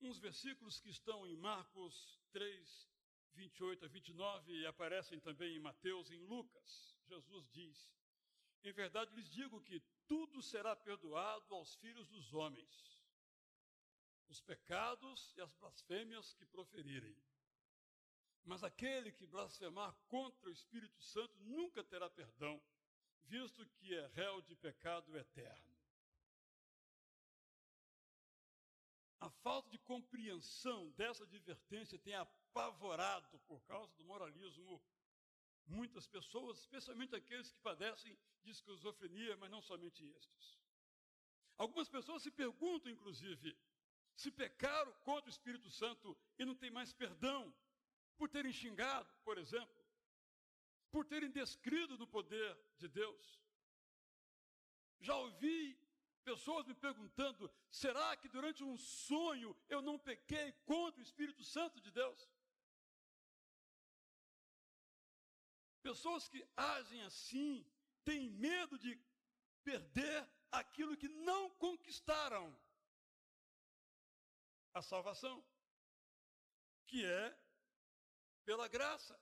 uns 0.00 0.18
versículos 0.18 0.80
que 0.80 0.90
estão 0.90 1.26
em 1.26 1.36
Marcos 1.36 2.20
3, 2.32 2.88
28 3.34 3.84
a 3.84 3.88
29 3.88 4.52
e 4.52 4.66
aparecem 4.66 5.20
também 5.20 5.56
em 5.56 5.60
Mateus, 5.60 6.10
em 6.10 6.18
Lucas. 6.26 6.96
Jesus 7.06 7.48
diz: 7.50 7.92
Em 8.64 8.72
verdade 8.72 9.14
lhes 9.14 9.30
digo 9.30 9.60
que 9.62 9.80
tudo 10.06 10.42
será 10.42 10.74
perdoado 10.74 11.54
aos 11.54 11.74
filhos 11.76 12.08
dos 12.08 12.32
homens, 12.32 13.02
os 14.28 14.40
pecados 14.40 15.32
e 15.36 15.40
as 15.40 15.52
blasfêmias 15.54 16.32
que 16.34 16.46
proferirem. 16.46 17.16
Mas 18.44 18.64
aquele 18.64 19.12
que 19.12 19.26
blasfemar 19.26 19.94
contra 20.08 20.48
o 20.48 20.52
Espírito 20.52 21.00
Santo 21.02 21.38
nunca 21.40 21.84
terá 21.84 22.08
perdão, 22.08 22.60
visto 23.24 23.66
que 23.66 23.94
é 23.94 24.06
réu 24.08 24.40
de 24.42 24.56
pecado 24.56 25.16
eterno. 25.16 25.79
A 29.20 29.28
falta 29.28 29.68
de 29.68 29.78
compreensão 29.78 30.90
dessa 30.92 31.24
advertência 31.24 31.98
tem 31.98 32.14
apavorado, 32.14 33.38
por 33.40 33.60
causa 33.64 33.92
do 33.96 34.04
moralismo, 34.04 34.82
muitas 35.66 36.06
pessoas, 36.06 36.58
especialmente 36.58 37.14
aqueles 37.14 37.52
que 37.52 37.60
padecem 37.60 38.18
de 38.42 38.50
esquizofrenia, 38.50 39.36
mas 39.36 39.50
não 39.50 39.60
somente 39.60 40.04
estes. 40.04 40.58
Algumas 41.56 41.88
pessoas 41.88 42.22
se 42.22 42.30
perguntam, 42.30 42.90
inclusive, 42.90 43.56
se 44.16 44.30
pecaram 44.30 44.92
contra 45.04 45.26
o 45.26 45.30
Espírito 45.30 45.70
Santo 45.70 46.16
e 46.38 46.44
não 46.44 46.54
tem 46.54 46.70
mais 46.70 46.92
perdão, 46.92 47.54
por 48.16 48.28
terem 48.28 48.52
xingado, 48.52 49.12
por 49.22 49.36
exemplo, 49.38 49.84
por 50.90 51.04
terem 51.04 51.30
descrido 51.30 51.96
do 51.96 52.06
poder 52.06 52.58
de 52.78 52.88
Deus. 52.88 53.40
Já 55.00 55.16
ouvi 55.16 55.78
pessoas 56.20 56.66
me 56.66 56.74
perguntando: 56.74 57.50
será 57.70 58.16
que 58.16 58.28
durante 58.28 58.62
um 58.62 58.76
sonho 58.76 59.56
eu 59.68 59.80
não 59.82 59.98
pequei 59.98 60.52
contra 60.64 61.00
o 61.00 61.02
Espírito 61.02 61.42
Santo 61.44 61.80
de 61.80 61.90
Deus? 61.90 62.28
Pessoas 65.82 66.28
que 66.28 66.46
agem 66.56 67.02
assim 67.02 67.66
têm 68.04 68.28
medo 68.28 68.78
de 68.78 69.00
perder 69.64 70.28
aquilo 70.50 70.96
que 70.96 71.08
não 71.08 71.50
conquistaram 71.50 72.56
a 74.74 74.82
salvação, 74.82 75.44
que 76.86 77.04
é 77.04 77.38
pela 78.44 78.68
graça. 78.68 79.18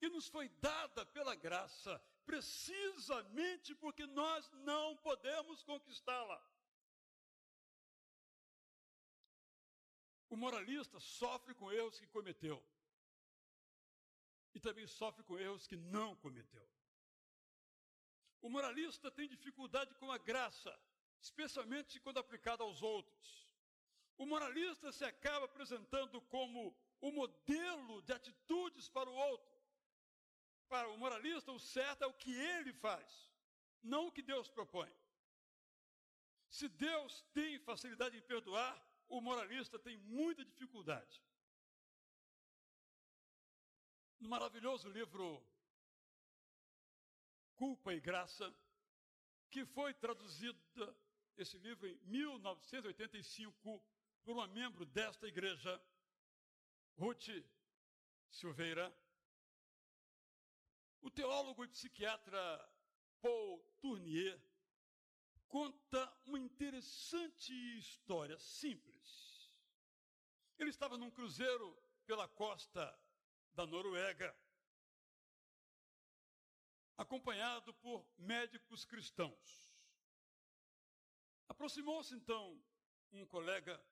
E 0.00 0.08
nos 0.08 0.28
foi 0.28 0.48
dada 0.48 1.04
pela 1.06 1.34
graça, 1.34 2.02
precisamente 2.26 3.74
porque 3.74 4.04
nós 4.06 4.50
não 4.70 4.96
podemos 4.96 5.62
conquistá-la. 5.62 6.40
O 10.28 10.36
moralista 10.36 10.98
sofre 10.98 11.54
com 11.54 11.72
erros 11.72 11.98
que 11.98 12.06
cometeu. 12.08 12.62
E 14.54 14.60
também 14.60 14.86
sofre 14.86 15.22
com 15.22 15.38
erros 15.38 15.66
que 15.66 15.76
não 15.76 16.16
cometeu. 16.16 16.68
O 18.42 18.50
moralista 18.50 19.10
tem 19.10 19.28
dificuldade 19.28 19.94
com 19.94 20.10
a 20.10 20.18
graça, 20.18 20.76
especialmente 21.20 22.00
quando 22.00 22.18
aplicada 22.18 22.62
aos 22.62 22.82
outros. 22.82 23.46
O 24.18 24.26
moralista 24.26 24.90
se 24.90 25.04
acaba 25.04 25.44
apresentando 25.46 26.20
como 26.22 26.76
o 27.00 27.10
modelo 27.12 28.02
de 28.02 28.12
atitudes 28.12 28.88
para 28.88 29.08
o 29.08 29.14
outro. 29.14 29.55
Para 30.68 30.88
o 30.88 30.98
moralista, 30.98 31.52
o 31.52 31.58
certo 31.58 32.02
é 32.02 32.06
o 32.06 32.12
que 32.12 32.32
ele 32.34 32.72
faz, 32.72 33.30
não 33.82 34.06
o 34.06 34.12
que 34.12 34.22
Deus 34.22 34.48
propõe. 34.50 34.92
Se 36.48 36.68
Deus 36.68 37.24
tem 37.32 37.58
facilidade 37.58 38.16
em 38.16 38.22
perdoar, 38.22 38.74
o 39.08 39.20
moralista 39.20 39.78
tem 39.78 39.96
muita 39.98 40.44
dificuldade. 40.44 41.22
No 44.18 44.28
maravilhoso 44.28 44.88
livro 44.88 45.44
Culpa 47.54 47.94
e 47.94 48.00
Graça, 48.00 48.52
que 49.50 49.64
foi 49.64 49.94
traduzido 49.94 50.58
esse 51.36 51.56
livro 51.58 51.86
em 51.86 51.96
1985 52.04 53.82
por 54.24 54.32
uma 54.32 54.46
membro 54.46 54.84
desta 54.84 55.26
igreja, 55.28 55.80
Ruth 56.96 57.28
Silveira, 58.30 58.94
o 61.00 61.10
teólogo 61.10 61.64
e 61.64 61.68
psiquiatra 61.68 62.72
Paul 63.20 63.58
Tournier 63.80 64.40
conta 65.48 66.12
uma 66.24 66.38
interessante 66.38 67.52
história 67.78 68.38
simples. 68.38 69.50
Ele 70.58 70.70
estava 70.70 70.96
num 70.96 71.10
cruzeiro 71.10 71.76
pela 72.06 72.28
costa 72.28 72.98
da 73.52 73.66
Noruega, 73.66 74.36
acompanhado 76.96 77.74
por 77.74 78.06
médicos 78.18 78.84
cristãos. 78.84 79.74
Aproximou-se 81.48 82.14
então 82.14 82.62
um 83.12 83.24
colega, 83.26 83.82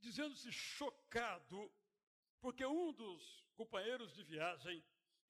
dizendo-se 0.00 0.52
chocado, 0.52 1.72
porque 2.40 2.64
um 2.64 2.92
dos 2.92 3.46
companheiros 3.54 4.12
de 4.12 4.22
viagem 4.22 4.84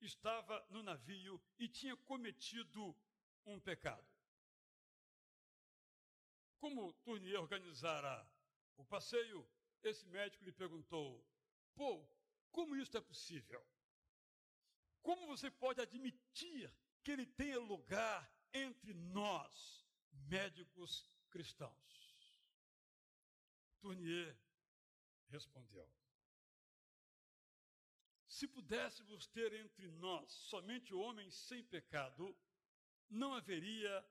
estava 0.05 0.65
no 0.69 0.83
navio 0.83 1.41
e 1.57 1.67
tinha 1.67 1.95
cometido 1.97 2.95
um 3.45 3.59
pecado. 3.59 4.07
Como 6.57 6.93
Tournier 7.03 7.39
organizara 7.39 8.25
o 8.77 8.85
passeio, 8.85 9.47
esse 9.83 10.05
médico 10.07 10.43
lhe 10.43 10.51
perguntou: 10.51 11.25
Pô, 11.75 12.07
como 12.51 12.75
isso 12.75 12.95
é 12.97 13.01
possível? 13.01 13.65
Como 15.01 15.27
você 15.27 15.51
pode 15.51 15.81
admitir 15.81 16.73
que 17.03 17.11
ele 17.11 17.25
tenha 17.25 17.59
lugar 17.59 18.31
entre 18.53 18.93
nós, 18.93 19.85
médicos 20.11 21.11
cristãos? 21.29 21.83
Tournier 23.81 24.39
respondeu: 25.27 25.91
se 28.33 28.47
pudéssemos 28.47 29.27
ter 29.27 29.53
entre 29.53 29.87
nós 29.91 30.31
somente 30.31 30.91
homens 30.91 31.35
sem 31.35 31.63
pecado, 31.63 32.35
não 33.07 33.31
haveria 33.35 34.03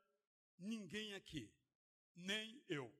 ninguém 0.56 1.14
aqui, 1.14 1.52
nem 2.14 2.64
eu. 2.68 2.94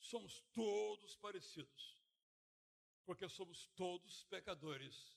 Somos 0.00 0.40
todos 0.54 1.16
parecidos, 1.16 2.02
porque 3.04 3.28
somos 3.28 3.66
todos 3.76 4.24
pecadores, 4.24 5.14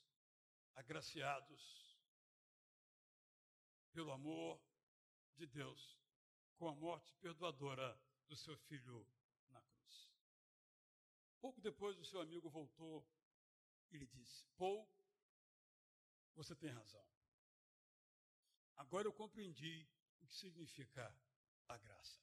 agraciados 0.76 1.98
pelo 3.94 4.12
amor 4.12 4.62
de 5.38 5.48
Deus, 5.48 5.98
com 6.58 6.68
a 6.68 6.76
morte 6.76 7.14
perdoadora 7.22 7.98
do 8.28 8.36
seu 8.36 8.58
Filho 8.58 9.08
Pouco 11.40 11.62
depois, 11.62 11.98
o 11.98 12.06
seu 12.06 12.20
amigo 12.22 12.50
voltou 12.50 13.06
e 13.92 13.98
lhe 13.98 14.08
disse: 14.08 14.46
Paul, 14.58 14.88
você 16.36 16.56
tem 16.56 16.70
razão. 16.70 17.06
Agora 18.76 19.08
eu 19.08 19.14
compreendi 19.14 19.88
o 20.22 20.28
que 20.28 20.36
significa 20.36 21.16
a 21.68 21.78
graça. 21.78 22.22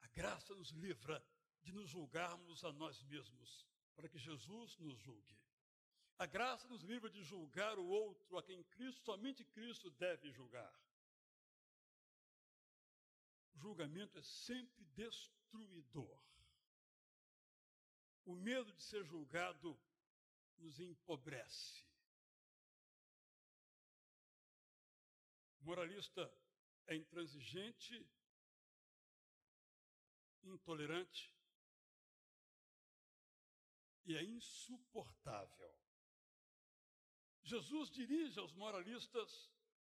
A 0.00 0.06
graça 0.08 0.54
nos 0.54 0.70
livra 0.70 1.24
de 1.62 1.72
nos 1.72 1.88
julgarmos 1.88 2.64
a 2.64 2.72
nós 2.72 3.02
mesmos, 3.02 3.66
para 3.94 4.08
que 4.08 4.18
Jesus 4.18 4.76
nos 4.78 4.98
julgue. 4.98 5.36
A 6.18 6.26
graça 6.26 6.66
nos 6.68 6.82
livra 6.82 7.10
de 7.10 7.22
julgar 7.22 7.78
o 7.78 7.86
outro, 7.86 8.38
a 8.38 8.42
quem 8.42 8.62
Cristo, 8.64 9.02
somente 9.02 9.44
Cristo 9.44 9.90
deve 9.90 10.30
julgar. 10.30 10.72
O 13.54 13.58
julgamento 13.58 14.18
é 14.18 14.22
sempre 14.22 14.84
destruidor. 14.86 16.18
O 18.26 18.34
medo 18.34 18.72
de 18.72 18.82
ser 18.82 19.04
julgado 19.04 19.78
nos 20.58 20.78
empobrece. 20.80 21.86
O 25.60 25.64
moralista 25.64 26.30
é 26.86 26.96
intransigente, 26.96 28.04
intolerante 30.42 31.32
e 34.04 34.16
é 34.16 34.22
insuportável. 34.24 35.74
Jesus 37.42 37.90
dirige 37.90 38.40
aos 38.40 38.52
moralistas 38.54 39.50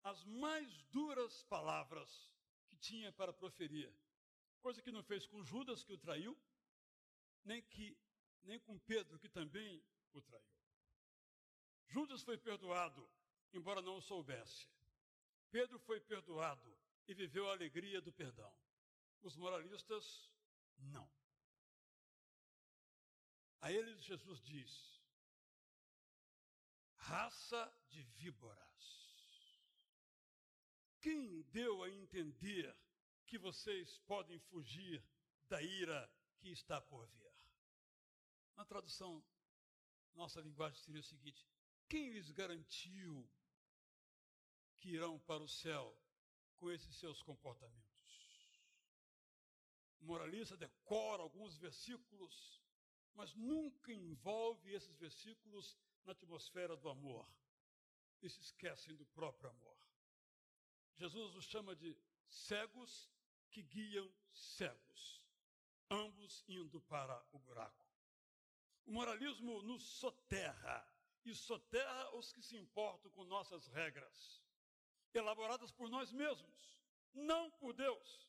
as 0.04 0.24
mais 0.26 0.84
duras 0.92 1.44
palavras 1.44 2.30
que 2.68 2.76
tinha 2.76 3.12
para 3.14 3.32
proferir. 3.32 3.90
Coisa 4.62 4.82
que 4.82 4.92
não 4.92 5.02
fez 5.02 5.26
com 5.26 5.44
Judas, 5.44 5.82
que 5.82 5.94
o 5.94 5.98
traiu, 5.98 6.38
nem, 7.46 7.62
que, 7.62 7.98
nem 8.48 8.60
com 8.60 8.80
Pedro, 8.80 9.20
que 9.20 9.30
também 9.30 9.84
o 10.14 10.22
traiu. 10.22 10.58
Judas 11.88 12.24
foi 12.24 12.38
perdoado, 12.38 13.08
embora 13.54 13.82
não 13.82 13.98
o 13.98 14.02
soubesse. 14.02 14.68
Pedro 15.52 15.78
foi 15.80 16.00
perdoado 16.00 16.78
e 17.08 17.14
viveu 17.14 17.48
a 17.50 17.54
alegria 17.54 18.02
do 18.02 18.12
perdão. 18.12 18.54
Os 19.22 19.36
moralistas, 19.36 20.30
não. 20.78 21.10
A 23.62 23.72
eles 23.72 24.02
Jesus 24.04 24.42
diz: 24.42 25.02
raça 26.96 27.74
de 27.90 28.02
víboras. 28.04 28.68
Quem 31.02 31.42
deu 31.44 31.84
a 31.84 31.90
entender 31.90 32.76
que 33.26 33.38
vocês 33.38 33.98
podem 34.00 34.40
fugir 34.40 35.04
da 35.48 35.62
ira 35.62 36.10
que 36.40 36.50
está 36.50 36.82
por 36.82 37.08
vir? 37.08 37.27
Na 38.58 38.66
tradução, 38.66 39.24
nossa 40.16 40.42
linguagem 40.42 40.80
seria 40.80 41.00
o 41.00 41.04
seguinte: 41.04 41.48
quem 41.88 42.10
lhes 42.10 42.32
garantiu 42.32 43.30
que 44.78 44.90
irão 44.90 45.20
para 45.20 45.44
o 45.44 45.48
céu 45.48 45.96
com 46.58 46.72
esses 46.72 46.96
seus 46.96 47.22
comportamentos? 47.22 47.88
O 50.00 50.06
moralista 50.06 50.58
decora 50.58 51.22
alguns 51.22 51.56
versículos, 51.58 52.62
mas 53.14 53.34
nunca 53.36 53.94
envolve 53.94 54.74
esses 54.74 54.96
versículos 54.98 55.78
na 56.04 56.12
atmosfera 56.14 56.76
do 56.76 56.90
amor 56.90 57.30
e 58.22 58.30
se 58.30 58.42
esquecem 58.42 58.96
do 58.96 59.06
próprio 59.06 59.50
amor. 59.50 59.78
Jesus 60.96 61.36
os 61.36 61.46
chama 61.46 61.76
de 61.76 61.96
cegos 62.28 63.08
que 63.52 63.62
guiam 63.62 64.12
cegos, 64.32 65.22
ambos 65.90 66.44
indo 66.48 66.82
para 66.82 67.24
o 67.32 67.40
buraco. 67.40 67.87
O 68.88 68.92
moralismo 68.92 69.62
nos 69.62 69.84
soterra 69.84 70.88
e 71.26 71.36
soterra 71.36 72.16
os 72.16 72.32
que 72.32 72.42
se 72.42 72.58
importam 72.58 73.12
com 73.12 73.26
nossas 73.26 73.68
regras, 73.68 74.42
elaboradas 75.14 75.72
por 75.74 75.90
nós 75.90 76.12
mesmos, 76.12 76.80
não 77.14 77.52
por 77.52 77.74
Deus 77.74 78.28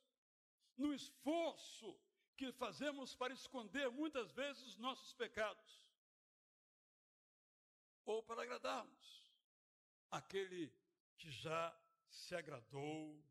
no 0.76 0.92
esforço 0.92 1.96
que 2.36 2.52
fazemos 2.52 3.14
para 3.14 3.32
esconder 3.32 3.90
muitas 3.90 4.32
vezes 4.32 4.62
os 4.64 4.76
nossos 4.76 5.12
pecados, 5.12 5.86
ou 8.04 8.22
para 8.22 8.42
agradarmos 8.42 9.32
aquele 10.10 10.72
que 11.18 11.30
já 11.30 11.76
se 12.08 12.34
agradou 12.34 13.24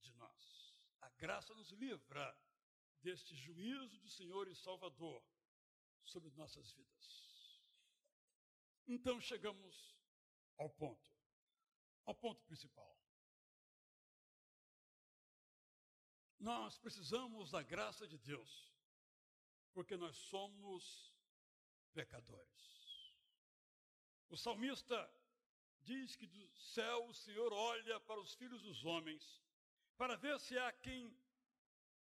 de 0.00 0.12
nós. 0.14 0.74
A 1.00 1.08
graça 1.10 1.54
nos 1.54 1.70
livra 1.70 2.36
deste 3.00 3.34
juízo 3.34 3.98
do 3.98 4.08
Senhor 4.10 4.48
e 4.48 4.54
Salvador 4.54 5.22
sobre 6.04 6.30
nossas 6.36 6.72
vidas. 6.72 7.60
Então 8.86 9.20
chegamos 9.20 9.96
ao 10.58 10.70
ponto, 10.70 11.10
ao 12.04 12.14
ponto 12.14 12.42
principal. 12.44 12.94
Nós 16.38 16.78
precisamos 16.78 17.50
da 17.50 17.62
graça 17.62 18.06
de 18.06 18.18
Deus, 18.18 18.74
porque 19.72 19.96
nós 19.96 20.16
somos 20.16 21.14
pecadores. 21.94 23.14
O 24.28 24.36
salmista 24.36 25.10
diz 25.80 26.16
que 26.16 26.26
do 26.26 26.46
céu 26.56 27.06
o 27.06 27.14
Senhor 27.14 27.52
olha 27.52 27.98
para 28.00 28.20
os 28.20 28.34
filhos 28.34 28.62
dos 28.62 28.84
homens, 28.84 29.42
para 29.96 30.16
ver 30.16 30.38
se 30.40 30.58
há 30.58 30.72
quem 30.72 31.16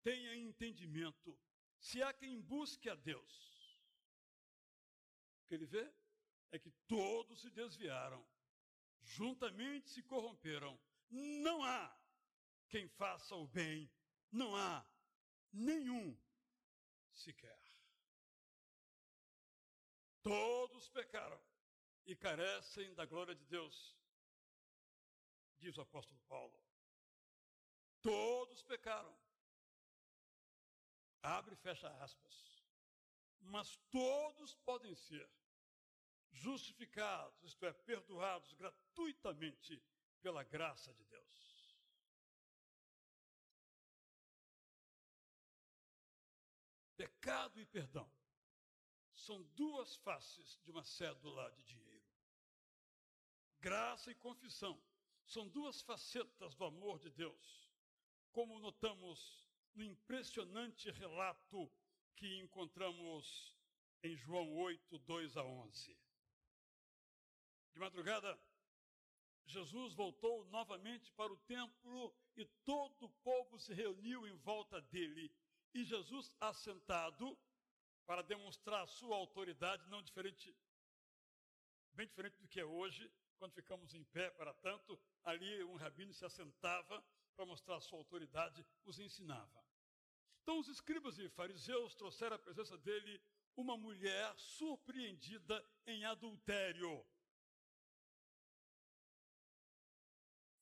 tenha 0.02 0.36
entendimento, 0.36 1.38
se 1.80 2.02
há 2.02 2.14
quem 2.14 2.42
busque 2.42 2.90
a 2.90 2.96
Deus. 2.96 3.57
Que 5.48 5.56
ele 5.56 5.66
vê 5.66 5.92
é 6.52 6.60
que 6.60 6.72
todos 6.88 7.42
se 7.42 7.50
desviaram, 7.50 8.26
juntamente 9.02 9.90
se 9.90 10.04
corromperam. 10.04 10.80
Não 11.10 11.64
há 11.64 11.98
quem 12.68 12.88
faça 12.90 13.36
o 13.36 13.48
bem, 13.48 13.90
não 14.32 14.56
há 14.56 14.86
nenhum 15.52 16.18
sequer. 17.14 17.62
Todos 20.22 20.90
pecaram 20.90 21.42
e 22.06 22.16
carecem 22.16 22.94
da 22.96 23.06
glória 23.06 23.34
de 23.34 23.46
Deus, 23.46 23.98
diz 25.58 25.78
o 25.78 25.82
apóstolo 25.82 26.20
Paulo. 26.28 26.62
Todos 28.02 28.62
pecaram. 28.64 29.18
Abre 31.22 31.54
e 31.54 31.58
fecha 31.58 31.90
aspas. 32.04 32.57
Mas 33.48 33.78
todos 33.90 34.56
podem 34.56 34.96
ser 34.96 35.30
justificados, 36.32 37.44
isto 37.44 37.66
é, 37.66 37.74
perdoados 37.74 38.54
gratuitamente 38.54 39.82
pela 40.22 40.44
graça 40.44 40.94
de 40.94 41.04
Deus. 41.06 41.78
Pecado 46.96 47.60
e 47.60 47.66
perdão 47.66 48.12
são 49.14 49.42
duas 49.56 49.96
faces 49.98 50.60
de 50.64 50.72
uma 50.72 50.84
cédula 50.84 51.52
de 51.52 51.64
dinheiro. 51.64 52.06
Graça 53.60 54.12
e 54.12 54.16
confissão 54.16 54.82
são 55.26 55.48
duas 55.48 55.82
facetas 55.82 56.56
do 56.56 56.66
amor 56.66 57.00
de 57.00 57.10
Deus, 57.12 57.70
como 58.32 58.60
notamos 58.60 59.46
no 59.74 59.84
impressionante 59.84 60.90
relato 60.92 61.72
que 62.18 62.40
encontramos 62.40 63.56
em 64.04 64.16
João 64.18 64.54
8, 64.56 65.00
2 65.00 65.38
a 65.38 65.44
11. 65.44 65.98
De 67.74 67.80
madrugada, 67.80 68.38
Jesus 69.46 69.94
voltou 69.94 70.44
novamente 70.46 71.12
para 71.12 71.32
o 71.32 71.38
templo 71.38 72.14
e 72.36 72.44
todo 72.66 73.06
o 73.06 73.10
povo 73.24 73.60
se 73.60 73.74
reuniu 73.74 74.28
em 74.28 74.36
volta 74.38 74.82
dele 74.82 75.32
e 75.74 75.86
Jesus 75.86 76.36
assentado 76.42 77.38
para 78.06 78.24
demonstrar 78.24 78.84
a 78.84 78.88
sua 78.88 79.16
autoridade, 79.16 79.88
não 79.90 80.02
diferente, 80.02 80.56
bem 81.94 82.08
diferente 82.08 82.38
do 82.40 82.48
que 82.48 82.60
é 82.60 82.66
hoje, 82.66 83.12
quando 83.38 83.54
ficamos 83.54 83.94
em 83.94 84.04
pé 84.06 84.32
para 84.32 84.54
tanto, 84.56 85.00
ali 85.24 85.64
um 85.66 85.76
rabino 85.76 86.14
se 86.14 86.26
assentava 86.26 87.04
para 87.36 87.46
mostrar 87.46 87.76
a 87.76 87.82
sua 87.82 88.00
autoridade, 88.00 88.66
os 88.84 88.98
ensinava. 88.98 89.64
Então 90.48 90.60
os 90.60 90.70
escribas 90.70 91.20
e 91.20 91.28
fariseus 91.28 91.94
trouxeram 91.94 92.38
à 92.38 92.40
presença 92.40 92.78
dele 92.78 93.22
uma 93.58 93.76
mulher 93.76 94.34
surpreendida 94.38 95.62
em 95.86 96.06
adultério. 96.06 97.06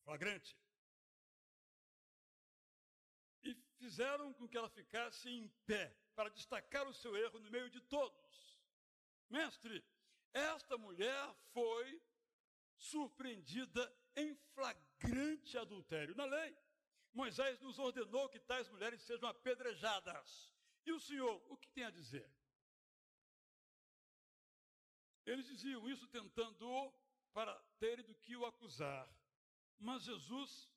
Flagrante 0.03 0.57
fizeram 3.77 4.33
com 4.33 4.47
que 4.47 4.57
ela 4.57 4.69
ficasse 4.69 5.29
em 5.29 5.47
pé, 5.67 5.95
para 6.15 6.29
destacar 6.29 6.87
o 6.87 6.93
seu 6.93 7.15
erro 7.15 7.37
no 7.37 7.51
meio 7.51 7.69
de 7.69 7.79
todos. 7.81 8.59
Mestre, 9.29 9.85
esta 10.33 10.79
mulher 10.79 11.31
foi 11.53 12.01
surpreendida 12.75 13.95
em 14.15 14.33
flagrante 14.55 15.55
adultério. 15.59 16.15
Na 16.15 16.25
lei, 16.25 16.57
Moisés 17.15 17.59
nos 17.61 17.79
ordenou 17.79 18.27
que 18.27 18.39
tais 18.39 18.67
mulheres 18.69 19.01
sejam 19.01 19.29
apedrejadas. 19.29 20.51
E 20.85 20.91
o 20.91 20.99
Senhor, 20.99 21.41
o 21.49 21.57
que 21.57 21.69
tem 21.69 21.85
a 21.85 21.89
dizer? 21.89 22.29
Eles 25.25 25.45
diziam 25.47 25.89
isso 25.89 26.05
tentando 26.07 26.93
para 27.33 27.55
terem 27.79 28.05
do 28.05 28.13
que 28.15 28.35
o 28.35 28.45
acusar. 28.45 29.09
Mas 29.79 30.03
Jesus, 30.03 30.69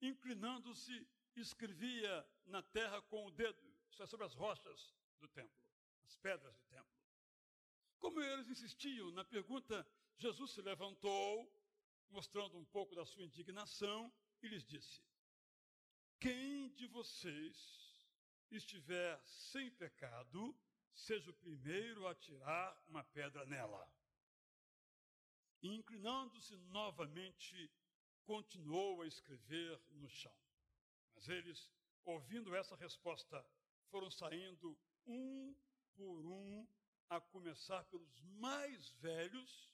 inclinando-se, 0.00 1.06
escrevia 1.36 2.26
na 2.46 2.62
terra 2.62 3.00
com 3.02 3.26
o 3.26 3.30
dedo, 3.30 3.62
isso 3.90 4.02
é 4.02 4.06
sobre 4.06 4.26
as 4.26 4.34
rochas 4.34 4.94
do 5.20 5.28
templo, 5.28 5.70
as 6.04 6.16
pedras 6.16 6.56
do 6.56 6.64
templo. 6.64 6.94
Como 7.98 8.20
eles 8.20 8.48
insistiam 8.48 9.10
na 9.12 9.24
pergunta, 9.24 9.86
Jesus 10.16 10.50
se 10.52 10.62
levantou, 10.62 11.50
mostrando 12.10 12.56
um 12.58 12.64
pouco 12.64 12.94
da 12.94 13.04
sua 13.04 13.24
indignação, 13.24 14.12
e 14.42 14.48
lhes 14.48 14.64
disse: 14.64 15.00
Quem 16.20 16.70
de 16.70 16.86
vocês 16.86 17.84
estiver 18.50 19.20
sem 19.26 19.70
pecado, 19.72 20.56
seja 20.94 21.30
o 21.30 21.34
primeiro 21.34 22.06
a 22.06 22.14
tirar 22.14 22.82
uma 22.88 23.04
pedra 23.04 23.44
nela. 23.46 23.88
E 25.62 25.68
inclinando-se 25.68 26.56
novamente, 26.56 27.70
continuou 28.24 29.02
a 29.02 29.06
escrever 29.06 29.80
no 29.92 30.08
chão. 30.08 30.36
Mas 31.14 31.28
eles, 31.28 31.70
ouvindo 32.04 32.54
essa 32.54 32.76
resposta, 32.76 33.44
foram 33.90 34.10
saindo 34.10 34.78
um 35.06 35.54
por 35.94 36.26
um, 36.26 36.66
a 37.08 37.20
começar 37.20 37.84
pelos 37.84 38.20
mais 38.38 38.90
velhos 39.00 39.72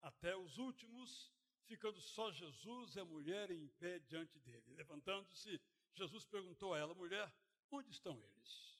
até 0.00 0.36
os 0.36 0.58
últimos, 0.58 1.32
ficando 1.66 2.00
só 2.00 2.30
Jesus 2.32 2.94
e 2.94 3.00
a 3.00 3.04
mulher 3.04 3.50
em 3.50 3.68
pé 3.78 3.98
diante 4.00 4.38
dele. 4.40 4.74
Levantando-se, 4.74 5.60
Jesus 5.94 6.24
perguntou 6.26 6.74
a 6.74 6.78
ela: 6.78 6.94
Mulher, 6.94 7.32
Onde 7.72 7.90
estão 7.90 8.22
eles? 8.22 8.78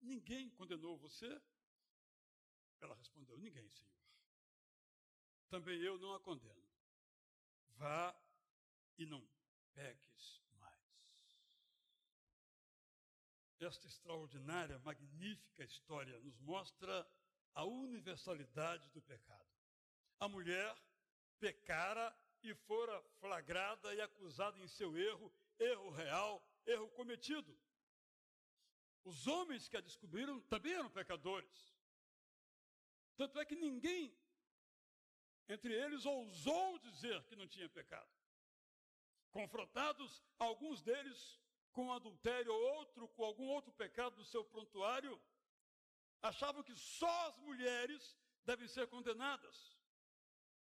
Ninguém 0.00 0.48
condenou 0.48 0.96
você? 0.96 1.40
Ela 2.80 2.94
respondeu: 2.94 3.36
Ninguém, 3.36 3.68
Senhor. 3.68 3.92
Também 5.50 5.78
eu 5.82 5.98
não 5.98 6.14
a 6.14 6.20
condeno. 6.20 6.66
Vá 7.76 8.18
e 8.96 9.04
não 9.04 9.22
peques 9.74 10.42
mais. 10.54 11.42
Esta 13.60 13.86
extraordinária, 13.86 14.78
magnífica 14.78 15.62
história 15.62 16.18
nos 16.20 16.40
mostra 16.40 17.06
a 17.54 17.64
universalidade 17.64 18.88
do 18.92 19.02
pecado. 19.02 19.52
A 20.18 20.26
mulher 20.26 20.74
pecara 21.42 22.16
e 22.40 22.54
fora 22.54 23.02
flagrada 23.20 23.92
e 23.96 24.00
acusada 24.00 24.56
em 24.60 24.68
seu 24.68 24.96
erro, 24.96 25.32
erro 25.58 25.90
real, 25.90 26.32
erro 26.64 26.88
cometido. 26.90 27.52
Os 29.04 29.26
homens 29.26 29.68
que 29.68 29.76
a 29.76 29.80
descobriram 29.80 30.40
também 30.42 30.72
eram 30.72 30.88
pecadores. 30.88 31.74
Tanto 33.16 33.40
é 33.40 33.44
que 33.44 33.56
ninguém 33.56 34.16
entre 35.48 35.74
eles 35.74 36.06
ousou 36.06 36.78
dizer 36.78 37.24
que 37.24 37.34
não 37.34 37.48
tinha 37.48 37.68
pecado. 37.68 38.08
Confrontados, 39.32 40.22
alguns 40.38 40.80
deles 40.80 41.40
com 41.72 41.92
adultério, 41.92 42.54
outro 42.54 43.08
com 43.08 43.24
algum 43.24 43.48
outro 43.48 43.72
pecado 43.72 44.14
do 44.14 44.24
seu 44.24 44.44
prontuário, 44.44 45.20
achavam 46.22 46.62
que 46.62 46.76
só 46.76 47.28
as 47.28 47.36
mulheres 47.38 48.16
devem 48.44 48.68
ser 48.68 48.86
condenadas. 48.86 49.81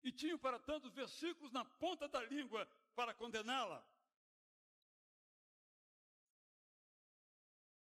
E 0.03 0.11
tinham, 0.11 0.39
para 0.39 0.57
tanto, 0.59 0.89
versículos 0.89 1.51
na 1.51 1.65
ponta 1.65 2.07
da 2.07 2.21
língua 2.23 2.65
para 2.95 3.13
condená-la. 3.13 3.85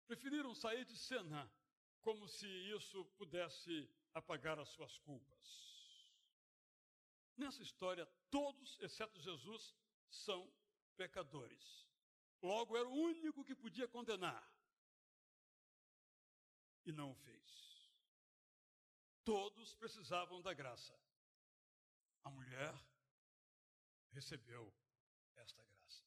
Preferiram 0.07 0.55
sair 0.55 0.85
de 0.85 0.97
cena, 0.97 1.51
como 2.01 2.27
se 2.27 2.47
isso 2.47 3.05
pudesse 3.17 3.89
apagar 4.15 4.59
as 4.59 4.69
suas 4.71 4.99
culpas. 4.99 5.69
Nessa 7.37 7.63
história, 7.63 8.07
todos, 8.31 8.79
exceto 8.81 9.21
Jesus, 9.21 9.75
são 10.11 10.51
pecadores. 10.97 11.87
Logo, 12.43 12.77
era 12.77 12.89
o 12.89 12.95
único 12.95 13.45
que 13.45 13.55
podia 13.55 13.87
condenar. 13.87 14.43
E 16.85 16.91
não 16.91 17.13
o 17.13 17.15
fez. 17.15 17.93
Todos 19.25 19.75
precisavam 19.75 20.41
da 20.41 20.55
graça. 20.55 20.99
A 22.25 22.31
mulher 22.31 22.75
recebeu 24.11 24.73
esta 25.37 25.63
graça. 25.65 26.05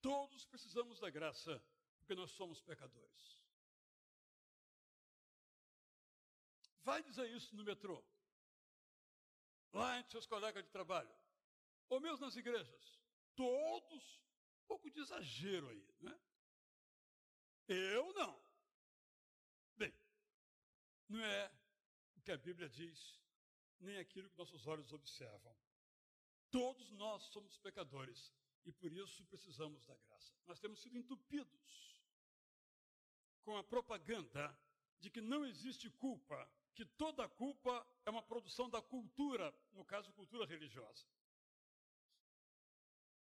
Todos 0.00 0.44
precisamos 0.44 0.98
da 0.98 1.10
graça, 1.10 1.62
porque 1.98 2.14
nós 2.14 2.30
somos 2.32 2.62
pecadores. 2.62 3.40
Vai 6.82 7.02
dizer 7.02 7.30
isso 7.30 7.54
no 7.54 7.62
metrô, 7.62 8.02
lá 9.72 9.98
entre 9.98 10.12
seus 10.12 10.26
colegas 10.26 10.64
de 10.64 10.70
trabalho, 10.70 11.14
ou 11.88 12.00
mesmo 12.00 12.24
nas 12.24 12.36
igrejas. 12.36 13.00
Todos, 13.36 14.22
um 14.62 14.66
pouco 14.66 14.90
de 14.90 15.00
exagero 15.00 15.68
aí, 15.68 15.94
né? 16.00 16.20
Eu 17.68 18.12
não. 18.14 18.42
Bem, 19.76 19.94
não 21.08 21.22
é 21.22 21.52
o 22.16 22.20
que 22.22 22.32
a 22.32 22.38
Bíblia 22.38 22.68
diz, 22.68 23.19
nem 23.80 23.98
aquilo 23.98 24.28
que 24.30 24.38
nossos 24.38 24.66
olhos 24.66 24.92
observam. 24.92 25.56
Todos 26.50 26.90
nós 26.92 27.22
somos 27.24 27.56
pecadores 27.58 28.32
e 28.64 28.72
por 28.72 28.92
isso 28.92 29.24
precisamos 29.26 29.86
da 29.86 29.96
graça. 29.96 30.34
Nós 30.46 30.60
temos 30.60 30.80
sido 30.80 30.98
entupidos 30.98 32.02
com 33.42 33.56
a 33.56 33.64
propaganda 33.64 34.56
de 34.98 35.10
que 35.10 35.20
não 35.20 35.46
existe 35.46 35.88
culpa 35.90 36.48
que 36.74 36.84
toda 36.84 37.28
culpa 37.28 37.86
é 38.06 38.10
uma 38.10 38.22
produção 38.22 38.68
da 38.68 38.80
cultura, 38.80 39.54
no 39.72 39.84
caso, 39.84 40.12
cultura 40.12 40.46
religiosa. 40.46 41.06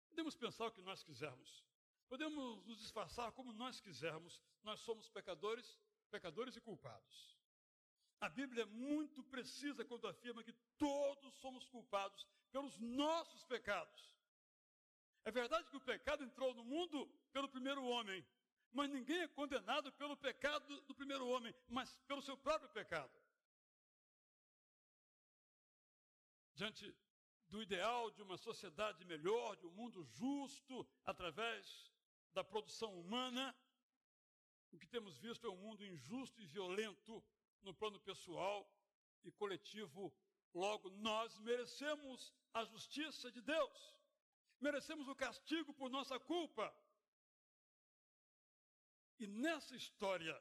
Podemos 0.08 0.34
pensar 0.36 0.66
o 0.66 0.72
que 0.72 0.82
nós 0.82 1.02
quisermos, 1.02 1.64
podemos 2.08 2.64
nos 2.66 2.78
disfarçar 2.78 3.32
como 3.32 3.52
nós 3.52 3.80
quisermos, 3.80 4.42
nós 4.62 4.80
somos 4.80 5.08
pecadores, 5.08 5.78
pecadores 6.10 6.56
e 6.56 6.60
culpados. 6.60 7.37
A 8.20 8.28
Bíblia 8.28 8.62
é 8.62 8.66
muito 8.66 9.22
precisa 9.24 9.84
quando 9.84 10.08
afirma 10.08 10.42
que 10.42 10.52
todos 10.76 11.34
somos 11.36 11.68
culpados 11.68 12.26
pelos 12.50 12.78
nossos 12.78 13.44
pecados. 13.44 14.14
É 15.24 15.30
verdade 15.30 15.68
que 15.68 15.76
o 15.76 15.80
pecado 15.80 16.24
entrou 16.24 16.54
no 16.54 16.64
mundo 16.64 17.06
pelo 17.32 17.48
primeiro 17.48 17.84
homem, 17.84 18.26
mas 18.72 18.90
ninguém 18.90 19.20
é 19.20 19.28
condenado 19.28 19.92
pelo 19.92 20.16
pecado 20.16 20.80
do 20.82 20.94
primeiro 20.94 21.26
homem, 21.28 21.54
mas 21.68 21.96
pelo 22.06 22.22
seu 22.22 22.36
próprio 22.36 22.70
pecado. 22.70 23.12
diante 26.58 26.92
do 27.48 27.62
ideal 27.62 28.10
de 28.10 28.20
uma 28.20 28.36
sociedade 28.36 29.04
melhor, 29.04 29.56
de 29.56 29.64
um 29.64 29.70
mundo 29.70 30.02
justo, 30.02 30.84
através 31.04 31.88
da 32.34 32.42
produção 32.42 32.98
humana, 32.98 33.56
o 34.72 34.76
que 34.76 34.88
temos 34.88 35.16
visto 35.18 35.46
é 35.46 35.50
um 35.50 35.56
mundo 35.56 35.86
injusto 35.86 36.42
e 36.42 36.46
violento 36.46 37.24
no 37.62 37.74
plano 37.74 38.00
pessoal 38.00 38.70
e 39.24 39.30
coletivo. 39.32 40.14
Logo, 40.54 40.90
nós 40.90 41.38
merecemos 41.38 42.32
a 42.54 42.64
justiça 42.64 43.30
de 43.30 43.40
Deus, 43.40 43.94
merecemos 44.60 45.06
o 45.08 45.14
castigo 45.14 45.72
por 45.74 45.90
nossa 45.90 46.18
culpa. 46.18 46.74
E 49.18 49.26
nessa 49.26 49.76
história, 49.76 50.40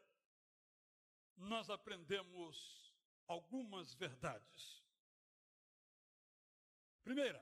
nós 1.36 1.69
aprendemos 1.69 2.93
algumas 3.27 3.93
verdades 3.93 4.77
Primeira, 7.08 7.41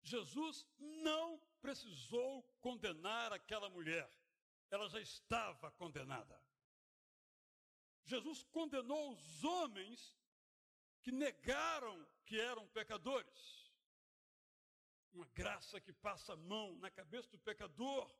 Jesus 0.00 0.64
não 0.78 1.40
precisou 1.60 2.44
condenar 2.60 3.32
aquela 3.32 3.68
mulher, 3.68 4.08
ela 4.70 4.88
já 4.88 5.00
estava 5.00 5.72
condenada. 5.72 6.40
Jesus 8.08 8.42
condenou 8.44 9.12
os 9.12 9.44
homens 9.44 10.16
que 11.02 11.12
negaram 11.12 12.06
que 12.24 12.40
eram 12.40 12.66
pecadores. 12.68 13.70
Uma 15.12 15.26
graça 15.26 15.78
que 15.80 15.92
passa 15.92 16.32
a 16.32 16.36
mão 16.36 16.74
na 16.78 16.90
cabeça 16.90 17.28
do 17.30 17.38
pecador, 17.38 18.10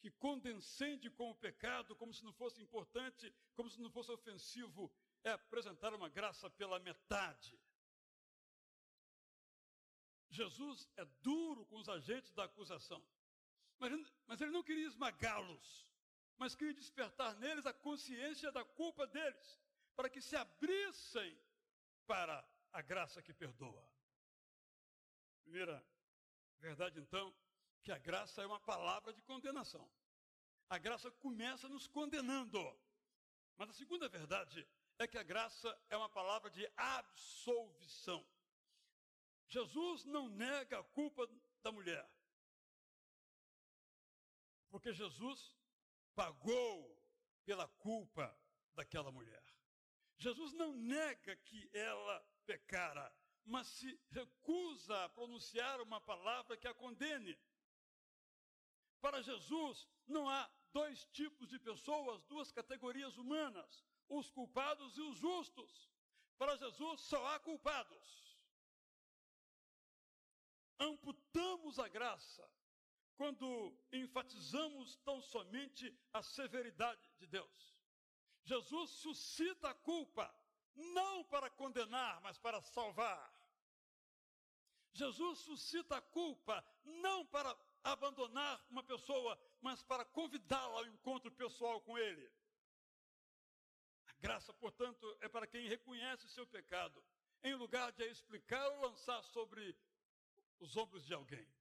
que 0.00 0.10
condescende 0.10 1.10
com 1.10 1.30
o 1.30 1.34
pecado 1.34 1.94
como 1.96 2.14
se 2.14 2.24
não 2.24 2.32
fosse 2.32 2.62
importante, 2.62 3.32
como 3.54 3.68
se 3.68 3.78
não 3.80 3.90
fosse 3.90 4.10
ofensivo, 4.10 4.90
é 5.22 5.32
apresentar 5.32 5.92
uma 5.92 6.08
graça 6.08 6.48
pela 6.48 6.78
metade. 6.78 7.58
Jesus 10.30 10.88
é 10.96 11.04
duro 11.22 11.66
com 11.66 11.76
os 11.76 11.88
agentes 11.88 12.32
da 12.32 12.44
acusação. 12.44 13.02
Mas, 13.78 13.92
mas 14.26 14.40
ele 14.40 14.50
não 14.50 14.62
queria 14.62 14.86
esmagá-los, 14.86 15.85
mas 16.38 16.54
queria 16.54 16.74
despertar 16.74 17.34
neles 17.36 17.66
a 17.66 17.72
consciência 17.72 18.52
da 18.52 18.64
culpa 18.64 19.06
deles, 19.06 19.60
para 19.94 20.10
que 20.10 20.20
se 20.20 20.36
abrissem 20.36 21.38
para 22.06 22.46
a 22.72 22.82
graça 22.82 23.22
que 23.22 23.32
perdoa. 23.32 23.86
Primeira 25.42 25.84
verdade, 26.58 27.00
então, 27.00 27.34
que 27.82 27.92
a 27.92 27.98
graça 27.98 28.42
é 28.42 28.46
uma 28.46 28.60
palavra 28.60 29.12
de 29.12 29.22
condenação. 29.22 29.88
A 30.68 30.78
graça 30.78 31.10
começa 31.10 31.68
nos 31.68 31.86
condenando. 31.86 32.60
Mas 33.56 33.70
a 33.70 33.72
segunda 33.72 34.08
verdade 34.08 34.66
é 34.98 35.06
que 35.06 35.16
a 35.16 35.22
graça 35.22 35.68
é 35.88 35.96
uma 35.96 36.08
palavra 36.08 36.50
de 36.50 36.68
absolvição. 36.76 38.26
Jesus 39.48 40.04
não 40.04 40.28
nega 40.28 40.80
a 40.80 40.84
culpa 40.84 41.28
da 41.62 41.70
mulher. 41.70 42.06
Porque 44.68 44.92
Jesus 44.92 45.55
pagou 46.16 47.00
pela 47.44 47.68
culpa 47.68 48.36
daquela 48.74 49.12
mulher. 49.12 49.44
Jesus 50.18 50.52
não 50.54 50.72
nega 50.72 51.36
que 51.36 51.70
ela 51.72 52.18
pecara, 52.44 53.14
mas 53.44 53.68
se 53.68 54.00
recusa 54.10 55.04
a 55.04 55.08
pronunciar 55.10 55.80
uma 55.80 56.00
palavra 56.00 56.56
que 56.56 56.66
a 56.66 56.74
condene. 56.74 57.38
Para 59.00 59.22
Jesus, 59.22 59.86
não 60.08 60.28
há 60.28 60.50
dois 60.72 61.04
tipos 61.12 61.48
de 61.48 61.60
pessoas, 61.60 62.24
duas 62.24 62.50
categorias 62.50 63.16
humanas, 63.16 63.84
os 64.08 64.28
culpados 64.30 64.96
e 64.96 65.02
os 65.02 65.18
justos. 65.18 65.88
Para 66.36 66.56
Jesus, 66.56 67.02
só 67.02 67.24
há 67.28 67.38
culpados 67.38 68.26
amputamos 70.78 71.78
a 71.78 71.88
graça 71.88 72.48
quando 73.16 73.76
enfatizamos 73.92 74.96
tão 74.98 75.20
somente 75.20 75.92
a 76.12 76.22
severidade 76.22 77.00
de 77.18 77.26
Deus. 77.26 77.76
Jesus 78.44 78.90
suscita 78.90 79.70
a 79.70 79.74
culpa, 79.74 80.32
não 80.74 81.24
para 81.24 81.50
condenar, 81.50 82.20
mas 82.20 82.38
para 82.38 82.60
salvar. 82.62 83.34
Jesus 84.92 85.40
suscita 85.40 85.96
a 85.96 86.00
culpa, 86.00 86.64
não 86.84 87.26
para 87.26 87.56
abandonar 87.82 88.64
uma 88.70 88.82
pessoa, 88.82 89.38
mas 89.60 89.82
para 89.82 90.04
convidá-la 90.04 90.78
ao 90.78 90.86
encontro 90.86 91.30
pessoal 91.32 91.80
com 91.80 91.98
Ele. 91.98 92.30
A 94.06 94.12
graça, 94.20 94.52
portanto, 94.54 95.16
é 95.20 95.28
para 95.28 95.46
quem 95.46 95.68
reconhece 95.68 96.28
seu 96.28 96.46
pecado, 96.46 97.02
em 97.42 97.54
lugar 97.54 97.92
de 97.92 98.04
a 98.04 98.06
explicar 98.06 98.66
ou 98.70 98.80
lançar 98.80 99.22
sobre 99.24 99.76
os 100.58 100.76
ombros 100.76 101.04
de 101.04 101.14
alguém. 101.14 101.55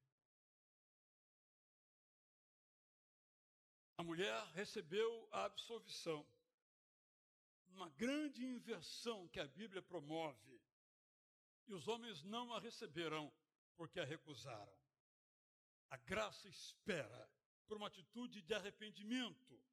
A 3.98 4.04
mulher 4.04 4.46
recebeu 4.54 5.28
a 5.32 5.46
absolvição. 5.46 6.26
Uma 7.70 7.90
grande 7.90 8.46
inversão 8.46 9.28
que 9.30 9.40
a 9.40 9.48
Bíblia 9.48 9.82
promove. 9.82 10.62
E 11.68 11.74
os 11.74 11.88
homens 11.88 12.24
não 12.24 12.54
a 12.54 12.60
receberão 12.60 13.34
porque 13.76 14.00
a 14.00 14.06
recusaram. 14.06 14.78
A 15.90 15.98
graça 15.98 16.48
espera 16.50 17.30
por 17.68 17.78
uma 17.78 17.88
atitude 17.88 18.42
de 18.42 18.54
arrependimento. 18.54 19.64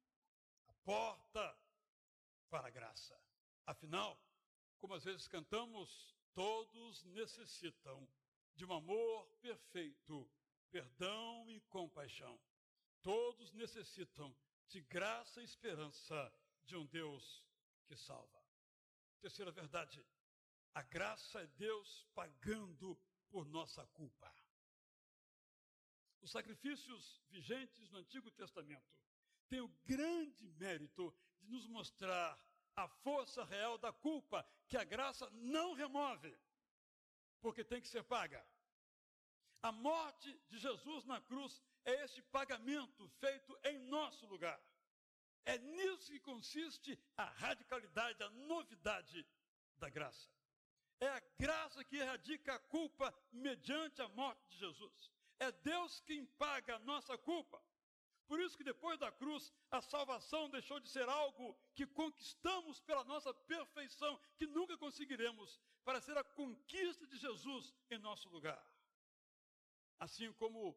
A 0.67 0.73
porta 0.85 1.59
para 2.49 2.67
a 2.67 2.71
graça. 2.71 3.19
Afinal, 3.65 4.19
como 4.79 4.93
às 4.93 5.03
vezes 5.03 5.27
cantamos, 5.27 6.15
todos 6.33 7.03
necessitam 7.05 8.07
de 8.55 8.65
um 8.65 8.73
amor 8.73 9.27
perfeito, 9.41 10.29
perdão 10.71 11.49
e 11.49 11.59
compaixão. 11.61 12.39
Todos 13.03 13.51
necessitam 13.53 14.35
de 14.69 14.81
graça 14.81 15.41
e 15.41 15.45
esperança 15.45 16.33
de 16.63 16.75
um 16.75 16.85
Deus 16.85 17.45
que 17.85 17.95
salva. 17.97 18.41
Terceira 19.19 19.51
verdade, 19.51 20.03
a 20.73 20.81
graça 20.81 21.41
é 21.41 21.47
Deus 21.47 22.07
pagando 22.15 22.97
por 23.29 23.45
nossa 23.45 23.85
culpa. 23.87 24.33
Os 26.21 26.31
sacrifícios 26.31 27.21
vigentes 27.29 27.89
no 27.91 27.99
Antigo 27.99 28.31
Testamento 28.31 28.97
têm 29.49 29.59
o 29.59 29.67
grande 29.85 30.47
mérito 30.53 31.13
de 31.41 31.51
nos 31.51 31.67
mostrar 31.67 32.39
a 32.75 32.87
força 32.87 33.43
real 33.43 33.77
da 33.77 33.91
culpa 33.91 34.47
que 34.67 34.77
a 34.77 34.83
graça 34.83 35.29
não 35.31 35.73
remove, 35.73 36.35
porque 37.41 37.63
tem 37.63 37.81
que 37.81 37.87
ser 37.89 38.03
paga. 38.03 38.43
A 39.61 39.71
morte 39.71 40.33
de 40.47 40.57
Jesus 40.57 41.05
na 41.05 41.21
cruz 41.21 41.61
é 41.85 42.03
esse 42.03 42.21
pagamento 42.23 43.07
feito 43.19 43.57
em 43.63 43.77
nosso 43.89 44.25
lugar. 44.25 44.59
É 45.45 45.57
nisso 45.57 46.11
que 46.11 46.19
consiste 46.19 46.97
a 47.17 47.25
radicalidade, 47.25 48.23
a 48.23 48.29
novidade 48.29 49.25
da 49.77 49.89
graça. 49.89 50.29
É 50.99 51.07
a 51.07 51.21
graça 51.37 51.83
que 51.83 51.97
erradica 51.97 52.55
a 52.55 52.59
culpa 52.59 53.13
mediante 53.31 54.01
a 54.01 54.07
morte 54.09 54.41
de 54.49 54.57
Jesus. 54.57 55.11
É 55.39 55.51
Deus 55.51 55.99
quem 56.01 56.25
paga 56.25 56.75
a 56.75 56.79
nossa 56.79 57.17
culpa. 57.17 57.61
Por 58.25 58.39
isso 58.39 58.57
que 58.57 58.63
depois 58.63 58.97
da 58.97 59.11
cruz, 59.11 59.51
a 59.69 59.81
salvação 59.81 60.49
deixou 60.49 60.79
de 60.79 60.87
ser 60.89 61.07
algo 61.09 61.57
que 61.75 61.85
conquistamos 61.85 62.79
pela 62.79 63.03
nossa 63.03 63.33
perfeição, 63.33 64.17
que 64.37 64.47
nunca 64.47 64.77
conseguiremos, 64.77 65.59
para 65.83 65.99
ser 65.99 66.17
a 66.17 66.23
conquista 66.23 67.05
de 67.05 67.17
Jesus 67.17 67.73
em 67.89 67.97
nosso 67.97 68.29
lugar. 68.29 68.65
Assim 69.99 70.31
como 70.33 70.75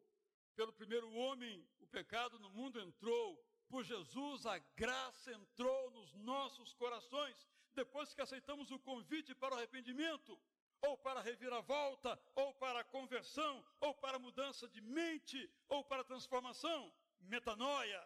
pelo 0.57 0.73
primeiro 0.73 1.07
homem 1.13 1.63
o 1.79 1.85
pecado 1.85 2.39
no 2.39 2.49
mundo 2.49 2.81
entrou, 2.81 3.27
por 3.69 3.83
Jesus 3.83 4.43
a 4.47 4.57
graça 4.75 5.31
entrou 5.31 5.91
nos 5.91 6.11
nossos 6.15 6.73
corações, 6.73 7.47
depois 7.75 8.11
que 8.11 8.21
aceitamos 8.21 8.71
o 8.71 8.79
convite 8.79 9.35
para 9.35 9.53
o 9.53 9.57
arrependimento, 9.57 10.37
ou 10.81 10.97
para 10.97 11.19
a 11.19 11.23
reviravolta, 11.23 12.19
ou 12.33 12.55
para 12.55 12.79
a 12.79 12.83
conversão, 12.83 13.63
ou 13.79 13.93
para 13.93 14.17
a 14.17 14.19
mudança 14.19 14.67
de 14.67 14.81
mente, 14.81 15.39
ou 15.69 15.83
para 15.83 16.01
a 16.01 16.05
transformação, 16.05 16.91
metanoia, 17.19 18.01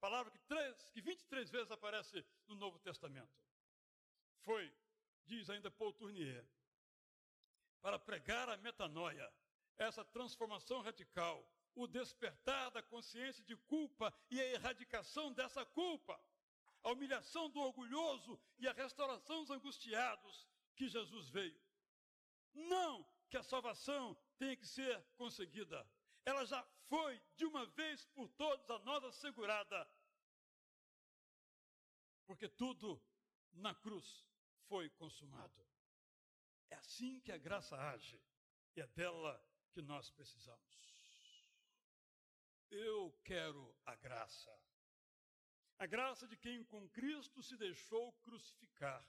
palavra 0.00 0.32
que, 0.32 0.38
três, 0.40 0.90
que 0.90 1.00
23 1.00 1.48
vezes 1.48 1.70
aparece 1.70 2.26
no 2.48 2.56
Novo 2.56 2.78
Testamento. 2.80 3.38
Foi, 4.40 4.74
diz 5.26 5.48
ainda 5.48 5.70
Paul 5.70 5.92
Tournier, 5.92 6.44
para 7.80 8.00
pregar 8.00 8.48
a 8.48 8.56
metanoia, 8.56 9.32
essa 9.76 10.04
transformação 10.04 10.80
radical, 10.80 11.46
o 11.74 11.86
despertar 11.86 12.70
da 12.70 12.82
consciência 12.82 13.42
de 13.44 13.56
culpa 13.56 14.12
e 14.30 14.40
a 14.40 14.46
erradicação 14.52 15.32
dessa 15.32 15.64
culpa, 15.66 16.18
a 16.82 16.92
humilhação 16.92 17.50
do 17.50 17.60
orgulhoso 17.60 18.38
e 18.58 18.68
a 18.68 18.72
restauração 18.72 19.40
dos 19.40 19.50
angustiados 19.50 20.46
que 20.76 20.88
Jesus 20.88 21.30
veio. 21.30 21.60
Não 22.52 23.04
que 23.28 23.36
a 23.36 23.42
salvação 23.42 24.16
tenha 24.38 24.56
que 24.56 24.66
ser 24.66 25.02
conseguida, 25.16 25.88
ela 26.24 26.44
já 26.44 26.62
foi 26.88 27.20
de 27.36 27.44
uma 27.44 27.66
vez 27.66 28.04
por 28.06 28.28
todas 28.30 28.70
a 28.70 28.78
nós 28.80 29.02
assegurada, 29.04 29.90
porque 32.26 32.48
tudo 32.48 33.02
na 33.52 33.74
cruz 33.74 34.24
foi 34.68 34.88
consumado. 34.90 35.66
É 36.70 36.76
assim 36.76 37.20
que 37.20 37.32
a 37.32 37.38
graça 37.38 37.76
age 37.76 38.20
e 38.76 38.80
é 38.80 38.86
dela 38.88 39.42
que 39.72 39.82
nós 39.82 40.10
precisamos. 40.10 40.93
Eu 42.70 43.12
quero 43.24 43.74
a 43.84 43.94
graça. 43.96 44.52
A 45.78 45.86
graça 45.86 46.26
de 46.26 46.36
quem 46.36 46.64
com 46.64 46.88
Cristo 46.88 47.42
se 47.42 47.56
deixou 47.56 48.12
crucificar 48.24 49.04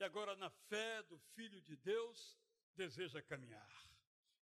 e 0.00 0.04
agora, 0.04 0.36
na 0.36 0.48
fé 0.48 1.02
do 1.02 1.18
Filho 1.34 1.60
de 1.60 1.76
Deus, 1.76 2.38
deseja 2.76 3.20
caminhar. 3.20 3.68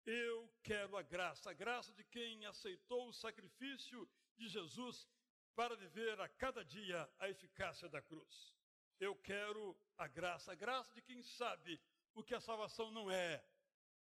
Eu 0.03 0.51
quero 0.63 0.97
a 0.97 1.03
graça, 1.03 1.51
a 1.51 1.53
graça 1.53 1.93
de 1.93 2.03
quem 2.05 2.43
aceitou 2.47 3.07
o 3.07 3.13
sacrifício 3.13 4.09
de 4.35 4.47
Jesus 4.47 5.07
para 5.53 5.75
viver 5.75 6.19
a 6.19 6.27
cada 6.27 6.65
dia 6.65 7.07
a 7.19 7.29
eficácia 7.29 7.87
da 7.87 8.01
cruz. 8.01 8.51
Eu 8.99 9.15
quero 9.15 9.77
a 9.95 10.07
graça, 10.07 10.51
a 10.51 10.55
graça 10.55 10.91
de 10.95 11.03
quem 11.03 11.21
sabe 11.21 11.79
o 12.15 12.23
que 12.23 12.33
a 12.33 12.41
salvação 12.41 12.89
não 12.89 13.11
é. 13.11 13.45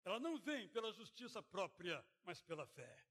Ela 0.05 0.19
não 0.19 0.39
vem 0.39 0.69
pela 0.69 0.93
justiça 0.93 1.41
própria, 1.41 2.05
mas 2.25 2.41
pela 2.43 2.67
fé. 2.67 3.07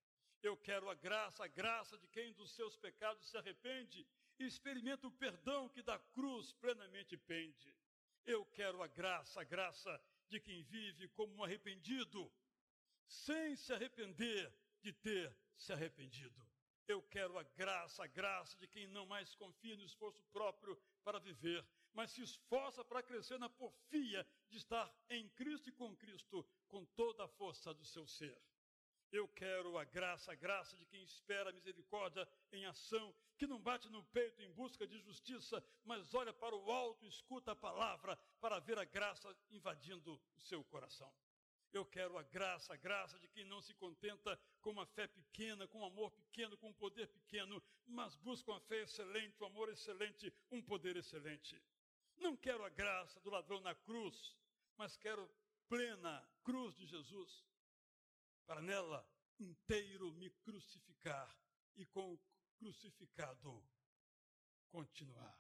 Eu 0.46 0.56
quero 0.56 0.88
a 0.92 0.94
graça, 0.94 1.44
a 1.44 1.48
graça 1.48 1.98
de 1.98 2.08
quem 2.08 2.32
dos 2.34 2.52
seus 2.52 2.78
pecados 2.78 3.28
se 3.28 3.36
arrepende 3.36 4.06
e 4.38 4.46
experimenta 4.46 5.08
o 5.08 5.12
perdão 5.12 5.68
que 5.68 5.82
da 5.82 5.98
cruz 5.98 6.54
plenamente 6.54 7.18
pende. 7.18 7.76
Eu 8.24 8.46
quero 8.46 8.84
a 8.84 8.88
graça, 8.88 9.42
a 9.42 9.44
graça 9.44 10.00
de 10.30 10.40
quem 10.40 10.62
vive 10.62 11.08
como 11.10 11.34
um 11.34 11.44
arrependido, 11.44 12.32
sem 13.08 13.56
se 13.56 13.74
arrepender 13.74 14.54
de 14.84 14.94
ter 14.94 15.36
se 15.56 15.74
arrependido. 15.74 16.40
Eu 16.88 17.02
quero 17.02 17.40
a 17.40 17.44
graça, 17.44 18.04
a 18.04 18.08
graça 18.08 18.56
de 18.58 18.68
quem 18.68 18.86
não 18.86 19.08
mais 19.08 19.34
confia 19.34 19.76
no 19.76 19.84
esforço 19.84 20.24
próprio 20.32 20.80
para 21.04 21.18
viver, 21.18 21.66
mas 21.92 22.12
se 22.12 22.22
esforça 22.22 22.86
para 22.86 23.02
crescer 23.02 23.40
na 23.40 23.50
porfia 23.50 24.24
de 24.48 24.58
estar 24.58 24.96
em 25.10 25.28
Cristo 25.30 25.70
e 25.70 25.72
com 25.72 25.96
Cristo, 25.96 26.48
com 26.68 26.86
toda 26.86 27.24
a 27.24 27.28
força 27.28 27.74
do 27.74 27.84
seu 27.84 28.06
ser. 28.06 28.40
Eu 29.12 29.28
quero 29.30 29.78
a 29.78 29.84
graça, 29.84 30.32
a 30.32 30.36
graça 30.36 30.76
de 30.76 30.86
quem 30.86 31.04
espera 31.04 31.50
a 31.50 31.54
misericórdia 31.54 32.28
em 32.52 32.66
ação, 32.66 33.14
que 33.38 33.48
não 33.48 33.60
bate 33.60 33.90
no 33.90 34.04
peito 34.06 34.42
em 34.42 34.52
busca 34.52 34.86
de 34.86 34.98
justiça, 35.00 35.64
mas 35.84 36.14
olha 36.14 36.34
para 36.34 36.56
o 36.56 36.72
alto 36.72 37.06
e 37.06 37.08
escuta 37.08 37.52
a 37.52 37.56
palavra 37.56 38.18
para 38.40 38.60
ver 38.60 38.78
a 38.78 38.86
graça 38.86 39.36
invadindo 39.52 40.20
o 40.36 40.40
seu 40.40 40.64
coração. 40.66 41.12
Eu 41.72 41.86
quero 41.86 42.18
a 42.18 42.24
graça, 42.24 42.74
a 42.74 42.78
graça 42.78 43.20
de 43.20 43.28
quem 43.28 43.44
não 43.44 43.62
se 43.62 43.74
contenta 43.74 44.40
com 44.62 44.72
uma 44.72 44.86
fé 44.86 45.08
pequena, 45.08 45.68
com 45.68 45.80
um 45.80 45.86
amor 45.86 46.10
pequeno, 46.12 46.58
com 46.58 46.70
um 46.70 46.74
poder 46.74 47.08
pequeno, 47.08 47.62
mas 47.86 48.16
busca 48.16 48.52
uma 48.52 48.62
fé 48.62 48.84
excelente, 48.84 49.44
um 49.44 49.48
amor 49.48 49.70
excelente, 49.70 50.34
um 50.52 50.62
poder 50.62 50.96
excelente. 50.96 51.62
Não 52.18 52.36
quero 52.36 52.64
a 52.64 52.70
graça 52.70 53.20
do 53.20 53.30
ladrão 53.30 53.60
na 53.60 53.76
cruz, 53.76 54.38
mas 54.78 54.96
quero 54.96 55.30
plena 55.68 56.26
cruz 56.44 56.76
de 56.76 56.86
Jesus 56.86 57.46
para 58.46 58.62
nela 58.62 59.08
inteiro 59.40 60.12
me 60.14 60.30
crucificar 60.30 61.36
e 61.76 61.86
com 61.86 62.14
o 62.14 62.20
crucificado 62.58 63.64
continuar. 64.70 65.40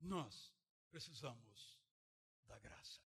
Nós 0.00 0.52
precisamos 0.90 1.80
da 2.44 2.58
graça. 2.58 3.11